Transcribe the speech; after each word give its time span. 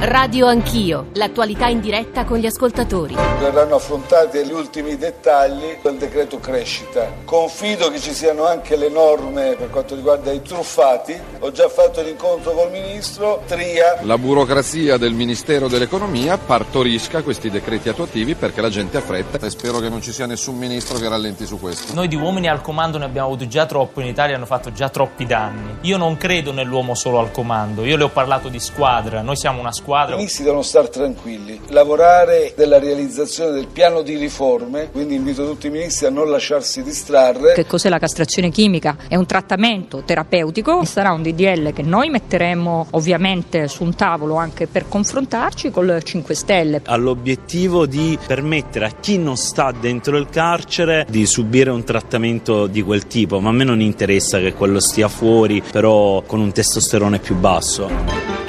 Radio 0.00 0.46
Anch'io, 0.46 1.08
l'attualità 1.14 1.66
in 1.66 1.80
diretta 1.80 2.24
con 2.24 2.38
gli 2.38 2.46
ascoltatori. 2.46 3.16
Verranno 3.40 3.74
affrontati 3.74 4.38
agli 4.38 4.52
ultimi 4.52 4.96
dettagli 4.96 5.78
del 5.82 5.96
decreto 5.96 6.38
crescita. 6.38 7.10
Confido 7.24 7.90
che 7.90 7.98
ci 7.98 8.14
siano 8.14 8.46
anche 8.46 8.76
le 8.76 8.90
norme 8.90 9.56
per 9.58 9.70
quanto 9.70 9.96
riguarda 9.96 10.30
i 10.30 10.40
truffati. 10.40 11.20
Ho 11.40 11.50
già 11.50 11.68
fatto 11.68 12.00
l'incontro 12.00 12.52
col 12.52 12.70
ministro 12.70 13.42
Tria. 13.48 13.98
La 14.02 14.16
burocrazia 14.16 14.98
del 14.98 15.14
Ministero 15.14 15.66
dell'Economia 15.66 16.38
partorisca 16.38 17.22
questi 17.22 17.50
decreti 17.50 17.88
attuativi 17.88 18.36
perché 18.36 18.60
la 18.60 18.70
gente 18.70 18.98
ha 18.98 19.00
fretta 19.00 19.44
e 19.44 19.50
spero 19.50 19.80
che 19.80 19.88
non 19.88 20.00
ci 20.00 20.12
sia 20.12 20.26
nessun 20.26 20.56
ministro 20.56 20.98
che 20.98 21.08
rallenti 21.08 21.44
su 21.44 21.58
questo. 21.58 21.92
Noi 21.92 22.06
di 22.06 22.14
uomini 22.14 22.46
al 22.46 22.60
comando 22.60 22.98
ne 22.98 23.04
abbiamo 23.04 23.26
avuti 23.26 23.48
già 23.48 23.66
troppo 23.66 24.00
in 24.00 24.06
Italia, 24.06 24.36
hanno 24.36 24.46
fatto 24.46 24.70
già 24.70 24.90
troppi 24.90 25.26
danni. 25.26 25.78
Io 25.80 25.96
non 25.96 26.16
credo 26.16 26.52
nell'uomo 26.52 26.94
solo 26.94 27.18
al 27.18 27.32
comando, 27.32 27.84
io 27.84 27.96
le 27.96 28.04
ho 28.04 28.10
parlato 28.10 28.48
di 28.48 28.60
squadra, 28.60 29.22
noi 29.22 29.34
siamo 29.34 29.58
una 29.58 29.72
squadra 29.72 29.86
i 29.88 30.16
ministri 30.16 30.44
devono 30.44 30.62
stare 30.62 30.88
tranquilli, 30.90 31.60
lavorare 31.68 32.52
della 32.54 32.78
realizzazione 32.78 33.52
del 33.52 33.68
piano 33.68 34.02
di 34.02 34.16
riforme, 34.16 34.90
quindi 34.90 35.14
invito 35.14 35.46
tutti 35.46 35.68
i 35.68 35.70
ministri 35.70 36.06
a 36.06 36.10
non 36.10 36.30
lasciarsi 36.30 36.82
distrarre. 36.82 37.54
Che 37.54 37.66
cos'è 37.66 37.88
la 37.88 37.98
castrazione 37.98 38.50
chimica? 38.50 38.96
È 39.08 39.16
un 39.16 39.26
trattamento 39.26 40.02
terapeutico, 40.04 40.84
sarà 40.84 41.12
un 41.12 41.22
DDL 41.22 41.72
che 41.72 41.82
noi 41.82 42.10
metteremo 42.10 42.88
ovviamente 42.90 43.68
su 43.68 43.82
un 43.84 43.94
tavolo 43.94 44.36
anche 44.36 44.66
per 44.66 44.88
confrontarci 44.88 45.70
con 45.70 45.86
le 45.86 46.02
5 46.02 46.34
Stelle. 46.34 46.82
Ha 46.84 46.96
l'obiettivo 46.96 47.86
di 47.86 48.18
permettere 48.26 48.86
a 48.86 48.90
chi 49.00 49.18
non 49.18 49.36
sta 49.36 49.72
dentro 49.72 50.16
il 50.18 50.28
carcere 50.28 51.06
di 51.08 51.24
subire 51.26 51.70
un 51.70 51.84
trattamento 51.84 52.66
di 52.66 52.82
quel 52.82 53.06
tipo, 53.06 53.40
ma 53.40 53.48
a 53.48 53.52
me 53.52 53.64
non 53.64 53.80
interessa 53.80 54.38
che 54.38 54.52
quello 54.52 54.80
stia 54.80 55.08
fuori, 55.08 55.62
però 55.62 56.22
con 56.22 56.40
un 56.40 56.52
testosterone 56.52 57.18
più 57.18 57.36
basso. 57.36 58.47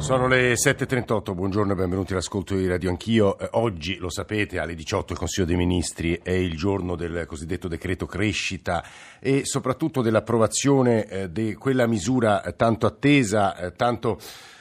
Sono 0.00 0.28
le 0.28 0.54
7.38, 0.54 1.34
buongiorno 1.34 1.72
e 1.72 1.76
benvenuti 1.76 2.12
all'ascolto 2.12 2.56
di 2.56 2.66
Radio 2.66 2.88
Anch'io. 2.88 3.38
Eh, 3.38 3.48
oggi, 3.52 3.96
lo 3.96 4.08
sapete, 4.08 4.58
alle 4.58 4.74
18 4.74 5.12
il 5.12 5.18
Consiglio 5.18 5.46
dei 5.46 5.56
Ministri 5.56 6.18
è 6.22 6.32
il 6.32 6.56
giorno 6.56 6.96
del 6.96 7.26
cosiddetto 7.26 7.68
decreto 7.68 8.06
crescita 8.06 8.82
e 9.20 9.44
soprattutto 9.44 10.00
dell'approvazione 10.00 11.06
eh, 11.06 11.30
di 11.30 11.54
quella 11.54 11.86
misura 11.86 12.40
tanto 12.56 12.86
attesa, 12.86 13.54
eh, 13.56 13.72
tanto 13.76 14.18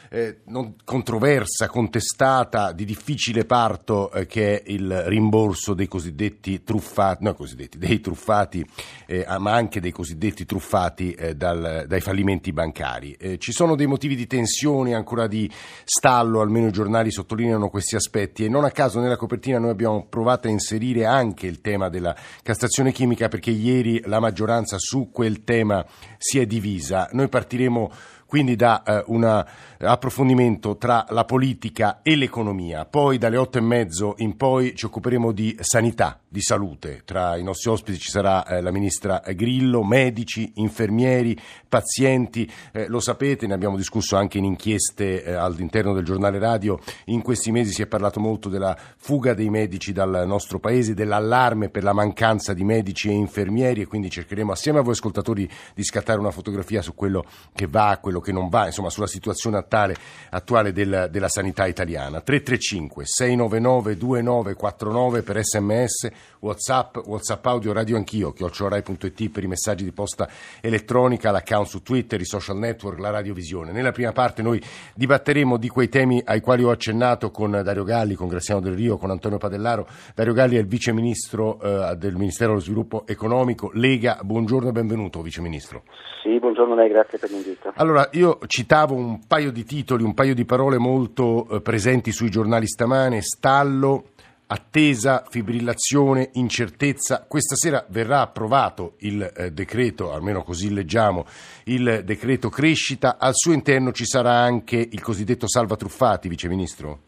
eh, 0.09 0.39
non, 0.45 0.75
controversa, 0.83 1.67
contestata, 1.67 2.71
di 2.71 2.85
difficile 2.85 3.45
parto 3.45 4.11
eh, 4.11 4.25
che 4.25 4.61
è 4.61 4.71
il 4.71 5.03
rimborso 5.03 5.73
dei 5.73 5.87
cosiddetti 5.87 6.63
truffati, 6.63 7.23
no, 7.23 7.33
cosiddetti, 7.33 7.77
dei 7.77 7.99
truffati, 7.99 8.65
eh, 9.05 9.25
ma 9.37 9.53
anche 9.53 9.79
dei 9.79 9.91
cosiddetti 9.91 10.45
truffati 10.45 11.11
eh, 11.11 11.35
dal, 11.35 11.85
dai 11.87 12.01
fallimenti 12.01 12.51
bancari. 12.51 13.13
Eh, 13.13 13.37
ci 13.37 13.51
sono 13.51 13.75
dei 13.75 13.87
motivi 13.87 14.15
di 14.15 14.27
tensione, 14.27 14.93
ancora 14.93 15.27
di 15.27 15.49
stallo, 15.83 16.41
almeno 16.41 16.67
i 16.67 16.71
giornali 16.71 17.11
sottolineano 17.11 17.69
questi 17.69 17.95
aspetti 17.95 18.45
e 18.45 18.49
non 18.49 18.63
a 18.63 18.71
caso 18.71 18.99
nella 18.99 19.17
copertina 19.17 19.59
noi 19.59 19.69
abbiamo 19.69 20.05
provato 20.07 20.47
a 20.47 20.51
inserire 20.51 21.05
anche 21.05 21.47
il 21.47 21.61
tema 21.61 21.89
della 21.89 22.15
castrazione 22.41 22.91
chimica 22.91 23.27
perché 23.27 23.51
ieri 23.51 24.01
la 24.05 24.19
maggioranza 24.19 24.77
su 24.79 25.09
quel 25.11 25.43
tema 25.43 25.85
si 26.17 26.39
è 26.39 26.45
divisa. 26.45 27.09
Noi 27.11 27.29
partiremo 27.29 27.91
quindi 28.29 28.55
da 28.55 28.83
eh, 28.83 29.03
un 29.07 29.43
approfondimento 29.79 30.77
tra 30.77 31.03
la 31.09 31.25
politica 31.25 32.01
e 32.03 32.15
l'economia. 32.15 32.85
Poi 32.85 33.17
dalle 33.17 33.37
otto 33.37 33.57
e 33.57 33.61
mezzo 33.61 34.13
in 34.17 34.37
poi 34.37 34.75
ci 34.75 34.85
occuperemo 34.85 35.31
di 35.31 35.57
sanità, 35.61 36.19
di 36.27 36.39
salute. 36.39 37.01
Tra 37.05 37.37
i 37.37 37.43
nostri 37.43 37.71
ospiti 37.71 37.97
ci 37.97 38.11
sarà 38.11 38.45
eh, 38.45 38.61
la 38.61 38.71
ministra 38.71 39.23
Grillo, 39.33 39.83
medici, 39.83 40.51
infermieri, 40.57 41.35
pazienti. 41.67 42.47
Eh, 42.71 42.87
lo 42.87 42.99
sapete, 42.99 43.47
ne 43.47 43.55
abbiamo 43.55 43.77
discusso 43.77 44.15
anche 44.15 44.37
in 44.37 44.43
inchieste 44.43 45.23
eh, 45.23 45.33
all'interno 45.33 45.93
del 45.93 46.05
giornale 46.05 46.37
radio. 46.37 46.79
In 47.05 47.23
questi 47.23 47.51
mesi 47.51 47.71
si 47.71 47.81
è 47.81 47.87
parlato 47.87 48.19
molto 48.19 48.47
della 48.47 48.77
fuga 48.95 49.33
dei 49.33 49.49
medici 49.49 49.91
dal 49.91 50.25
nostro 50.27 50.59
paese, 50.59 50.93
dell'allarme 50.93 51.69
per 51.69 51.81
la 51.81 51.93
mancanza 51.93 52.53
di 52.53 52.63
medici 52.63 53.09
e 53.09 53.13
infermieri 53.13 53.81
e 53.81 53.87
quindi 53.87 54.11
cercheremo 54.11 54.51
assieme 54.51 54.77
a 54.77 54.81
voi 54.83 54.93
ascoltatori 54.93 55.49
di 55.73 55.83
scattare 55.83 56.19
una 56.19 56.29
fotografia 56.29 56.83
su 56.83 56.93
quello 56.93 57.25
che 57.55 57.65
va, 57.65 57.97
quello 57.99 58.18
quello 58.19 58.21
che 58.21 58.31
non 58.31 58.49
va, 58.49 58.67
insomma, 58.67 58.89
sulla 58.89 59.07
situazione 59.07 59.57
attuale, 59.57 59.95
attuale 60.29 60.71
del, 60.71 61.07
della 61.11 61.29
sanità 61.29 61.65
italiana. 61.65 62.21
335 62.21 63.05
699 63.05 63.97
2949 63.97 65.23
per 65.23 65.43
sms, 65.43 66.09
whatsapp, 66.39 66.97
whatsapp 67.05 67.45
audio, 67.45 67.73
radio 67.73 67.97
anch'io, 67.97 68.31
chiocciorai.it 68.31 69.29
per 69.29 69.43
i 69.43 69.47
messaggi 69.47 69.83
di 69.83 69.91
posta 69.91 70.27
elettronica, 70.61 71.31
l'account 71.31 71.67
su 71.67 71.81
Twitter, 71.81 72.19
i 72.19 72.25
social 72.25 72.57
network, 72.57 72.99
la 72.99 73.09
radiovisione. 73.09 73.71
Nella 73.71 73.91
prima 73.91 74.11
parte 74.11 74.41
noi 74.41 74.61
dibatteremo 74.95 75.57
di 75.57 75.67
quei 75.67 75.89
temi 75.89 76.21
ai 76.25 76.41
quali 76.41 76.63
ho 76.63 76.69
accennato 76.69 77.31
con 77.31 77.51
Dario 77.63 77.83
Galli, 77.83 78.15
con 78.15 78.27
Graziano 78.27 78.61
Del 78.61 78.73
Rio, 78.73 78.97
con 78.97 79.09
Antonio 79.09 79.37
Padellaro. 79.37 79.87
Dario 80.15 80.33
Galli 80.33 80.55
è 80.55 80.59
il 80.59 80.67
vice 80.67 80.93
ministro 80.93 81.59
eh, 81.61 81.95
del 81.97 82.15
Ministero 82.15 82.51
dello 82.51 82.63
Sviluppo 82.63 83.05
Economico. 83.05 83.71
Lega, 83.73 84.19
buongiorno 84.21 84.69
e 84.69 84.71
benvenuto, 84.71 85.21
vice 85.21 85.41
ministro. 85.41 85.83
Sì, 86.23 86.37
buongiorno 86.39 86.73
a 86.73 86.75
lei, 86.77 86.89
grazie 86.89 87.17
per 87.17 87.29
l'invito. 87.29 87.71
Allora, 87.75 88.09
io 88.13 88.39
citavo 88.45 88.93
un 88.93 89.25
paio 89.25 89.51
di 89.51 89.63
titoli, 89.63 90.03
un 90.03 90.13
paio 90.13 90.35
di 90.35 90.45
parole 90.45 90.77
molto 90.77 91.47
eh, 91.49 91.61
presenti 91.61 92.11
sui 92.11 92.29
giornali 92.29 92.67
stamane, 92.67 93.21
stallo, 93.21 94.03
attesa, 94.51 95.23
fibrillazione, 95.29 96.31
incertezza. 96.33 97.25
Questa 97.27 97.55
sera 97.55 97.85
verrà 97.89 98.21
approvato 98.21 98.95
il 98.99 99.21
eh, 99.21 99.51
decreto, 99.51 100.11
almeno 100.11 100.41
così 100.43 100.73
leggiamo, 100.73 101.25
il 101.65 102.01
decreto 102.03 102.49
crescita. 102.49 103.17
Al 103.19 103.35
suo 103.35 103.53
interno 103.53 103.91
ci 103.91 104.05
sarà 104.05 104.31
anche 104.31 104.77
il 104.77 105.01
cosiddetto 105.01 105.47
salva 105.47 105.75
truffati, 105.75 106.27
Vice 106.27 106.47
Ministro? 106.47 106.99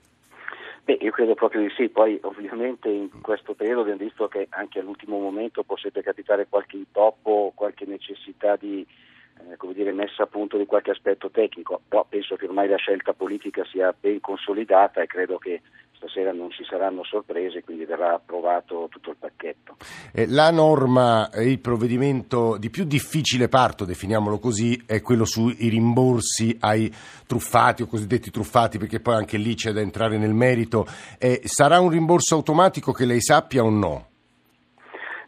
Beh, 0.84 0.98
io 1.02 1.12
credo 1.12 1.34
proprio 1.34 1.62
di 1.62 1.70
sì, 1.76 1.90
poi 1.90 2.20
ovviamente 2.24 2.90
in 2.90 3.10
questo 3.22 3.54
periodo 3.54 3.82
abbiamo 3.82 4.00
visto 4.00 4.28
che 4.28 4.48
anche 4.50 4.80
all'ultimo 4.80 5.20
momento 5.20 5.64
può 5.64 5.78
sempre 5.78 6.04
capitare 6.04 6.48
qualche 6.48 6.78
intoppo, 6.78 7.52
qualche 7.56 7.86
necessità 7.86 8.56
di 8.56 8.86
eh, 9.50 9.74
dire, 9.74 9.92
messa 9.94 10.24
a 10.24 10.28
punto 10.28 10.58
di 10.58 10.66
qualche 10.66 10.92
aspetto 10.92 11.30
tecnico, 11.32 11.82
però 11.88 12.06
penso 12.08 12.36
che 12.36 12.46
ormai 12.46 12.68
la 12.68 12.78
scelta 12.78 13.14
politica 13.14 13.64
sia 13.66 13.94
ben 14.00 14.20
consolidata 14.20 15.02
e 15.02 15.08
credo 15.08 15.38
che 15.38 15.62
stasera 16.02 16.32
non 16.32 16.50
ci 16.50 16.64
saranno 16.64 17.04
sorprese, 17.04 17.64
quindi 17.64 17.86
verrà 17.86 18.16
approvato 18.16 18.88
tutto 18.90 19.12
il 19.12 19.18
pacchetto. 19.20 19.78
Eh, 20.12 20.28
la 20.28 20.50
norma, 20.50 21.30
il 21.36 21.60
provvedimento 21.60 22.58
di 22.58 22.72
più 22.72 22.86
difficile 22.86 23.48
parto, 23.48 23.86
definiamolo 23.86 24.40
così, 24.40 24.82
è 24.88 25.02
quello 25.02 25.26
sui 25.26 25.56
rimborsi 25.70 26.58
ai 26.60 26.92
truffati 27.28 27.84
o 27.84 27.88
cosiddetti 27.88 28.32
truffati, 28.32 28.80
perché 28.80 29.00
poi 29.00 29.16
anche 29.16 29.38
lì 29.38 29.54
c'è 29.54 29.72
da 29.72 29.82
entrare 29.82 30.18
nel 30.18 30.34
merito. 30.34 30.88
Eh, 31.20 31.42
sarà 31.46 31.80
un 31.80 31.90
rimborso 31.90 32.34
automatico 32.36 32.92
che 32.92 33.06
lei 33.06 33.22
sappia 33.22 33.64
o 33.64 33.70
no? 33.70 34.11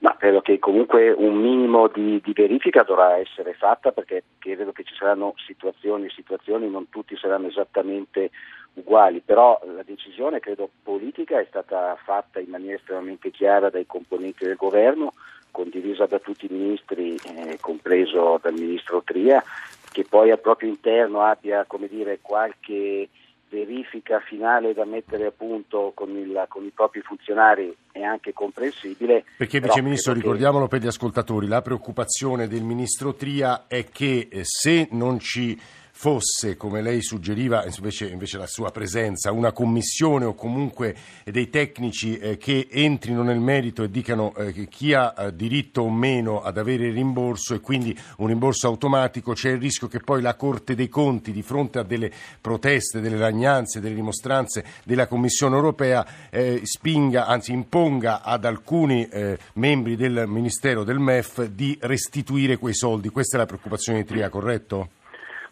Ma 0.04 0.18
credo 0.18 0.42
che 0.42 0.60
comunque 0.60 1.12
un 1.12 1.36
minimo 1.38 1.88
di, 1.88 2.20
di, 2.22 2.34
verifica 2.34 2.84
dovrà 2.84 3.16
essere 3.16 3.54
fatta 3.54 3.94
perché 3.94 4.24
credo 4.38 4.74
che 4.74 4.84
ci 4.84 4.94
saranno 4.96 5.34
situazioni 5.38 6.08
e 6.08 6.10
situazioni, 6.10 6.70
non 6.70 6.90
tutti 6.90 7.16
saranno 7.16 7.48
esattamente 7.48 8.30
uguali, 8.74 9.22
però 9.22 9.58
la 9.66 9.84
decisione 9.84 10.42
credo 10.42 10.70
politica 10.84 11.40
è 11.40 11.46
stata 11.48 11.98
fatta 12.04 12.42
in 12.42 12.50
maniera 12.50 12.76
estremamente 12.76 13.32
chiara 13.32 13.70
dai 13.70 13.86
componenti 13.86 14.44
del 14.44 14.58
governo, 14.58 15.14
condivisa 15.52 16.06
da 16.06 16.20
tutti 16.20 16.48
i 16.48 16.54
ministri, 16.54 17.16
eh, 17.16 17.58
compreso 17.62 18.38
dal 18.42 18.56
ministro 18.56 19.04
Tria, 19.06 19.42
che 19.90 20.04
poi 20.04 20.32
al 20.32 20.42
proprio 20.42 20.68
interno 20.68 21.22
abbia 21.22 21.64
come 21.66 21.88
dire, 21.88 22.20
qualche 22.22 23.08
verifica 23.54 24.20
finale 24.20 24.74
da 24.74 24.84
mettere 24.84 25.28
a 25.28 25.32
punto 25.32 25.92
con, 25.94 26.10
il, 26.18 26.46
con, 26.48 26.66
i 26.66 26.72
propri 26.74 27.02
funzionari 27.02 27.74
è 27.92 28.02
anche 28.02 28.34
comprensibile. 28.34 29.24
Perché 29.38 29.60
Vice 29.60 29.82
Ministro, 29.84 30.14
ricordiamolo 30.14 30.68
per 30.68 30.82
gli 30.82 30.88
ascoltatori, 30.88 31.48
la 31.48 31.62
preoccupazione 31.62 32.48
del 32.48 32.64
Ministro 32.64 33.14
Tria 33.14 33.66
è 33.68 33.86
che 33.86 34.28
eh, 34.32 34.42
se 34.44 34.88
non 34.92 35.20
ci 35.20 35.60
fosse, 35.96 36.58
come 36.58 36.82
lei 36.82 37.02
suggeriva, 37.04 37.64
invece, 37.64 38.08
invece, 38.08 38.40
la 38.40 38.48
sua 38.48 38.72
presenza, 38.72 39.32
una 39.32 39.52
commissione 39.52 40.26
o 40.26 40.34
comunque 40.34 40.96
dei 41.24 41.50
tecnici 41.50 42.18
eh, 42.18 42.38
che 42.38 42.68
entrino 42.70 43.22
nel 43.22 43.40
merito 43.40 43.84
e 43.84 43.92
dicano 43.92 44.36
eh, 44.36 44.68
chi 44.68 44.94
ha 44.94 45.14
eh, 45.16 45.36
diritto 45.36 45.84
o 45.84 45.92
meno 45.92 46.42
ad 46.42 46.58
avere 46.58 46.88
il 46.88 46.94
rimborso 46.94 47.54
e 47.54 47.60
quindi 47.60 47.98
un 48.18 48.28
rimborso 48.28 48.68
automatico, 48.68 49.34
c'è 49.34 49.52
il 49.52 49.60
rischio 49.60 49.88
che 49.88 50.00
poi 50.00 50.22
la 50.22 50.36
Corte 50.36 50.74
dei 50.74 50.90
Conti, 50.90 51.32
di 51.32 51.44
fronte 51.44 51.78
a 51.78 51.84
delle 51.84 52.12
proteste, 52.42 53.00
delle 53.00 53.18
ragnanze, 53.18 53.80
delle 53.80 53.96
dimostranze 53.96 54.66
della 54.84 55.08
Commissione 55.08 55.56
europea, 55.56 56.06
eh, 56.32 56.62
spinga, 56.64 57.28
anzi 57.28 57.54
imponga 57.54 58.24
ad 58.24 58.46
alcuni 58.46 59.08
eh, 59.08 59.38
membri 59.54 59.96
del 59.96 60.26
Ministero 60.28 60.84
del 60.84 61.00
MEF 61.00 61.46
di 61.46 61.78
restituire 61.82 62.58
quei 62.58 62.74
soldi. 62.74 63.10
Questa 63.10 63.38
è 63.38 63.40
la 63.40 63.46
preoccupazione 63.46 64.00
di 64.00 64.06
Tria, 64.06 64.30
corretto? 64.30 65.02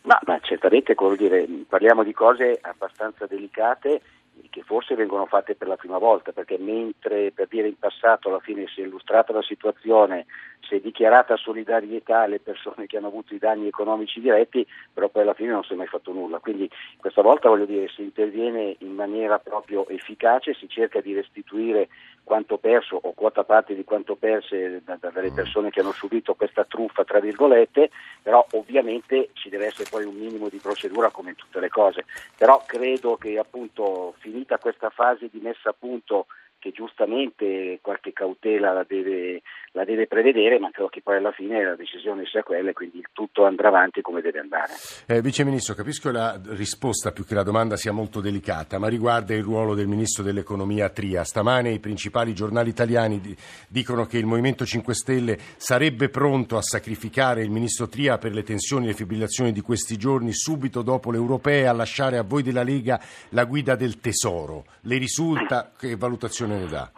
Ma, 0.04 0.20
ma 0.26 0.40
certamente 0.40 0.96
dire, 1.16 1.48
parliamo 1.68 2.04
di 2.04 2.14
cose 2.14 2.58
abbastanza 2.62 3.28
delicate 3.28 4.02
che 4.50 4.64
forse 4.64 4.96
vengono 4.96 5.26
fatte 5.26 5.56
per 5.56 5.68
la 5.68 5.76
prima 5.76 5.98
volta, 5.98 6.32
perché 6.32 6.58
mentre 6.58 7.32
per 7.32 7.48
dire 7.48 7.68
in 7.68 7.78
passato 7.78 8.28
alla 8.28 8.40
fine 8.40 8.68
si 8.68 8.82
è 8.82 8.86
illustrata 8.86 9.32
la 9.34 9.42
situazione, 9.42 10.26
si 10.60 10.76
è 10.76 10.80
dichiarata 10.80 11.38
solidarietà 11.38 12.22
alle 12.22 12.40
persone 12.40 12.86
che 12.86 12.98
hanno 12.98 13.08
avuto 13.08 13.34
i 13.34 13.40
danni 13.40 13.68
economici 13.68 14.20
diretti, 14.20 14.66
però 14.94 15.10
poi 15.10 15.24
alla 15.24 15.34
fine 15.34 15.52
non 15.52 15.64
si 15.64 15.74
è 15.74 15.76
mai 15.76 15.88
fatto 15.88 16.12
nulla. 16.12 16.40
Quindi 16.40 16.70
questa 16.98 17.22
volta 17.22 17.50
voglio 17.50 17.66
dire 17.66 17.88
si 17.90 18.02
interviene 18.02 18.76
in 18.80 18.94
maniera 18.94 19.40
proprio 19.40 19.88
efficace, 19.88 20.54
si 20.54 20.68
cerca 20.68 21.02
di 21.02 21.14
restituire 21.14 21.88
quanto 22.24 22.58
perso 22.58 23.00
o 23.02 23.14
quota 23.14 23.44
parte 23.44 23.76
di 23.76 23.84
quanto 23.84 24.16
perse 24.16 24.82
da, 24.84 24.98
da, 25.00 25.10
dalle 25.10 25.32
persone 25.32 25.70
che 25.70 25.82
hanno 25.82 25.92
subito 25.92 26.34
questa 26.36 26.64
truffa, 26.66 27.04
tra 27.04 27.20
virgolette, 27.20 27.90
però 28.22 28.46
ovviamente 28.52 29.30
ci 29.34 29.50
deve 29.50 29.68
essere 29.68 29.90
poi 29.90 30.06
un 30.06 30.16
minimo 30.16 30.50
di 30.50 30.58
procedura 30.58 31.10
come 31.10 31.32
in 31.32 31.36
tutte 31.36 31.60
le 31.60 31.70
cose. 31.70 32.06
Però 32.38 32.64
credo 32.66 33.18
che 33.18 33.38
appunto 33.38 34.16
finita 34.20 34.58
questa 34.58 34.90
fase 34.90 35.30
di 35.32 35.40
messa 35.40 35.70
a 35.70 35.76
punto 35.78 36.28
che 36.62 36.72
giustamente 36.72 37.80
qualche 37.82 38.14
cautela 38.14 38.72
la 38.72 38.86
deve, 38.88 39.42
la 39.72 39.84
deve, 39.84 40.06
prevedere, 40.06 40.60
ma 40.60 40.70
credo 40.70 40.90
che 40.90 41.02
poi 41.02 41.18
alla 41.18 41.32
fine 41.32 41.64
la 41.64 41.76
decisione 41.76 42.26
sia 42.28 42.44
quella 42.44 42.70
e 42.70 42.74
quindi 42.74 43.04
tutto 43.12 43.46
andrà 43.46 43.70
avanti 43.70 44.02
come 44.02 44.22
deve 44.22 44.40
andare. 44.40 44.74
Eh, 45.08 45.22
Vice 45.22 45.44
Ministro, 45.44 45.74
capisco 45.74 46.12
la 46.12 46.40
risposta 46.50 47.12
più 47.12 47.26
che 47.26 47.34
la 47.34 47.42
domanda 47.42 47.78
sia 47.78 47.92
molto 47.92 48.22
delicata, 48.22 48.78
ma 48.78 48.88
riguarda 48.88 49.34
il 49.34 49.42
ruolo 49.42 49.74
del 49.74 49.88
Ministro 49.88 50.22
dell'Economia 50.22 50.90
Tria. 50.90 51.24
Stamane 51.24 51.72
i 51.72 51.80
principali 51.80 52.36
giornali 52.36 52.70
italiani 52.70 53.20
di, 53.20 53.36
dicono 53.68 54.06
che 54.06 54.20
il 54.20 54.28
Movimento 54.28 54.64
5 54.64 54.94
Stelle 54.94 55.38
sarebbe 55.58 56.10
pronto 56.10 56.58
a 56.58 56.62
sacrificare 56.62 57.42
il 57.42 57.50
Ministro 57.50 57.88
Tria 57.88 58.20
per 58.20 58.34
le 58.34 58.44
tensioni 58.44 58.86
e 58.86 58.88
le 58.90 58.94
fibrillazioni 58.94 59.52
di 59.52 59.62
questi 59.62 59.98
giorni, 59.98 60.32
subito 60.32 60.84
dopo 60.84 61.10
le 61.10 61.18
europee, 61.18 61.66
a 61.66 61.74
lasciare 61.74 62.20
a 62.20 62.24
voi 62.24 62.44
della 62.44 62.62
Lega 62.62 63.02
la 63.30 63.46
guida 63.46 63.76
del 63.76 64.00
Tesoro. 64.00 64.66
Le 64.82 64.98
risulta? 65.00 65.72
Che 65.76 65.96
valutazione 65.96 66.51
ne 66.58 66.68
dà? 66.68 66.90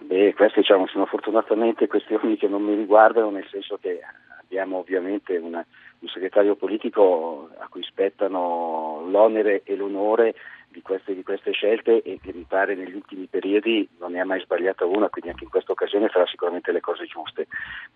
Beh, 0.00 0.34
queste 0.34 0.60
diciamo, 0.60 0.86
sono 0.86 1.06
fortunatamente 1.06 1.86
questioni 1.86 2.36
che 2.36 2.48
non 2.48 2.62
mi 2.62 2.74
riguardano, 2.74 3.30
nel 3.30 3.46
senso 3.50 3.78
che 3.80 4.00
abbiamo 4.40 4.78
ovviamente 4.78 5.36
una, 5.36 5.64
un 5.98 6.08
segretario 6.08 6.54
politico 6.54 7.50
a 7.58 7.66
cui 7.68 7.82
spettano 7.82 9.04
l'onere 9.08 9.62
e 9.64 9.76
l'onore 9.76 10.34
di 10.68 10.82
queste, 10.82 11.14
di 11.14 11.22
queste, 11.22 11.52
scelte 11.52 12.02
e 12.02 12.18
che 12.20 12.32
mi 12.34 12.44
pare 12.46 12.74
negli 12.74 12.94
ultimi 12.94 13.26
periodi 13.26 13.88
non 13.98 14.12
ne 14.12 14.20
ha 14.20 14.24
mai 14.24 14.40
sbagliata 14.40 14.84
una, 14.84 15.08
quindi 15.08 15.30
anche 15.30 15.44
in 15.44 15.50
questa 15.50 15.72
occasione 15.72 16.08
farà 16.08 16.26
sicuramente 16.26 16.70
le 16.72 16.80
cose 16.80 17.06
giuste. 17.06 17.46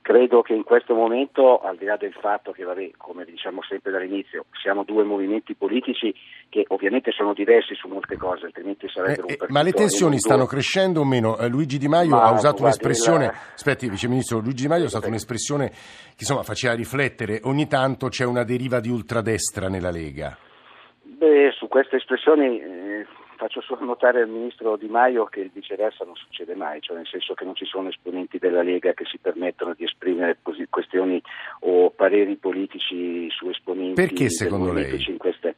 Credo 0.01 0.43
che 0.43 0.55
in 0.55 0.65
questo 0.65 0.95
momento, 0.95 1.61
al 1.61 1.77
di 1.77 1.85
là 1.85 1.97
del 1.97 2.15
fatto 2.15 2.53
che, 2.53 2.65
vabbè, 2.65 2.93
come 2.97 3.25
diciamo 3.25 3.63
sempre 3.63 3.91
dall'inizio, 3.91 4.47
siamo 4.63 4.85
due 4.85 5.05
movimenti 5.05 5.55
politici 5.55 6.15
che 6.49 6.65
ovviamente 6.69 7.11
sono 7.13 7.35
diversi 7.35 7.75
su 7.75 7.87
molte 7.89 8.17
cose, 8.17 8.47
altrimenti 8.47 8.89
sarebbero 8.89 9.29
eh, 9.29 9.37
un 9.39 9.47
eh, 9.47 9.53
Ma 9.53 9.63
le 9.63 9.73
tensioni 9.73 10.19
stanno 10.19 10.47
crescendo 10.47 11.01
o 11.01 11.05
meno? 11.05 11.37
Eh, 11.39 11.49
Luigi 11.49 11.79
Di 11.79 11.89
Maio 11.89 12.17
ma, 12.17 12.23
ha 12.23 12.33
usato 12.33 12.63
un'espressione, 12.63 13.27
la... 13.27 13.35
aspetti 13.55 13.89
Viceministro, 13.89 14.39
Luigi 14.39 14.63
Di 14.63 14.69
Maio 14.69 14.85
ha 14.85 14.87
usato 14.87 15.09
un'espressione 15.09 15.69
che 15.69 16.27
insomma 16.27 16.43
faceva 16.43 16.75
riflettere, 16.75 17.41
ogni 17.45 17.67
tanto 17.67 18.09
c'è 18.09 18.25
una 18.25 18.43
deriva 18.43 18.81
di 18.81 18.89
ultradestra 18.89 19.69
nella 19.69 19.91
Lega. 19.91 20.49
Beh, 21.21 21.53
su 21.53 21.69
queste 21.69 21.97
espressioni 21.97 22.59
eh, 22.63 23.07
faccio 23.37 23.61
solo 23.61 23.85
notare 23.85 24.23
al 24.23 24.29
Ministro 24.31 24.79
Di 24.79 24.89
Maio 24.89 25.27
che 25.27 25.41
il 25.41 25.51
viceversa 25.53 26.03
non 26.07 26.15
succede 26.15 26.55
mai, 26.55 26.81
cioè 26.81 26.97
nel 26.97 27.07
senso 27.07 27.35
che 27.35 27.45
non 27.45 27.55
ci 27.55 27.67
sono 27.67 27.91
esponenti 27.91 28.39
della 28.39 28.63
Lega 28.63 28.95
che 28.95 29.05
si 29.05 29.19
permettono 29.19 29.75
di 29.75 29.85
esprimere 29.85 30.39
così, 30.41 30.67
questioni 30.71 31.21
o 31.61 31.91
pareri 31.91 32.37
politici 32.37 33.29
su 33.29 33.51
esponenti 33.51 34.01
Perché 34.01 34.31
secondo 34.31 34.73
lei? 34.73 34.99
5 34.99 35.33
Stelle. 35.37 35.57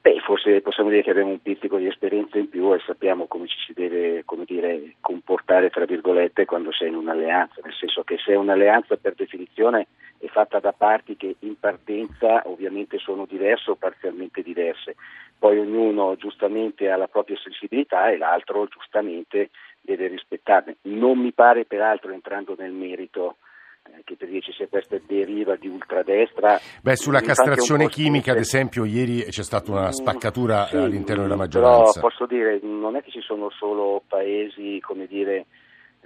Beh, 0.00 0.18
forse 0.18 0.60
possiamo 0.62 0.90
dire 0.90 1.02
che 1.02 1.10
abbiamo 1.10 1.30
un 1.30 1.42
pizzico 1.42 1.76
di 1.76 1.86
esperienza 1.86 2.36
in 2.38 2.48
più 2.48 2.74
e 2.74 2.80
sappiamo 2.84 3.26
come 3.26 3.46
ci 3.46 3.58
si 3.66 3.72
deve 3.74 4.24
dire, 4.46 4.96
comportare 5.00 5.70
tra 5.70 5.84
virgolette 5.84 6.44
quando 6.44 6.72
sei 6.72 6.88
in 6.88 6.96
un'alleanza, 6.96 7.60
nel 7.62 7.74
senso 7.74 8.02
che 8.02 8.16
se 8.18 8.32
è 8.32 8.36
un'alleanza 8.36 8.96
per 8.96 9.14
definizione 9.14 9.86
è 10.18 10.26
fatta 10.26 10.58
da 10.58 10.72
parti 10.72 11.16
che 11.16 11.36
in 11.40 11.58
partenza 11.58 12.42
ovviamente 12.46 12.98
sono 12.98 13.26
diverse 13.26 13.70
o 13.70 13.76
parzialmente 13.76 14.42
diverse, 14.42 14.96
poi 15.38 15.58
ognuno 15.58 16.16
giustamente 16.16 16.90
ha 16.90 16.96
la 16.96 17.06
propria 17.06 17.36
sensibilità 17.36 18.10
e 18.10 18.18
l'altro 18.18 18.66
giustamente 18.66 19.50
deve 19.80 20.08
rispettarne. 20.08 20.76
Non 20.82 21.18
mi 21.18 21.32
pare 21.32 21.64
peraltro 21.64 22.12
entrando 22.12 22.54
nel 22.58 22.72
merito 22.72 23.36
che 24.04 24.16
per 24.16 24.28
dire 24.28 24.40
ci 24.40 24.52
sia 24.52 24.68
questa 24.68 24.98
deriva 25.06 25.56
di 25.56 25.68
ultradestra. 25.68 26.58
Beh, 26.82 26.96
sulla 26.96 27.20
castrazione 27.20 27.88
chimica, 27.88 28.32
ad 28.32 28.38
esempio, 28.38 28.84
ieri 28.84 29.24
c'è 29.24 29.42
stata 29.42 29.70
una 29.70 29.92
spaccatura 29.92 30.66
sì, 30.66 30.76
all'interno 30.76 31.22
della 31.22 31.36
maggioranza. 31.36 32.00
Però 32.00 32.08
posso 32.08 32.26
dire, 32.26 32.58
non 32.62 32.96
è 32.96 33.02
che 33.02 33.10
ci 33.10 33.20
sono 33.20 33.50
solo 33.50 34.02
paesi, 34.06 34.78
come 34.80 35.06
dire, 35.06 35.46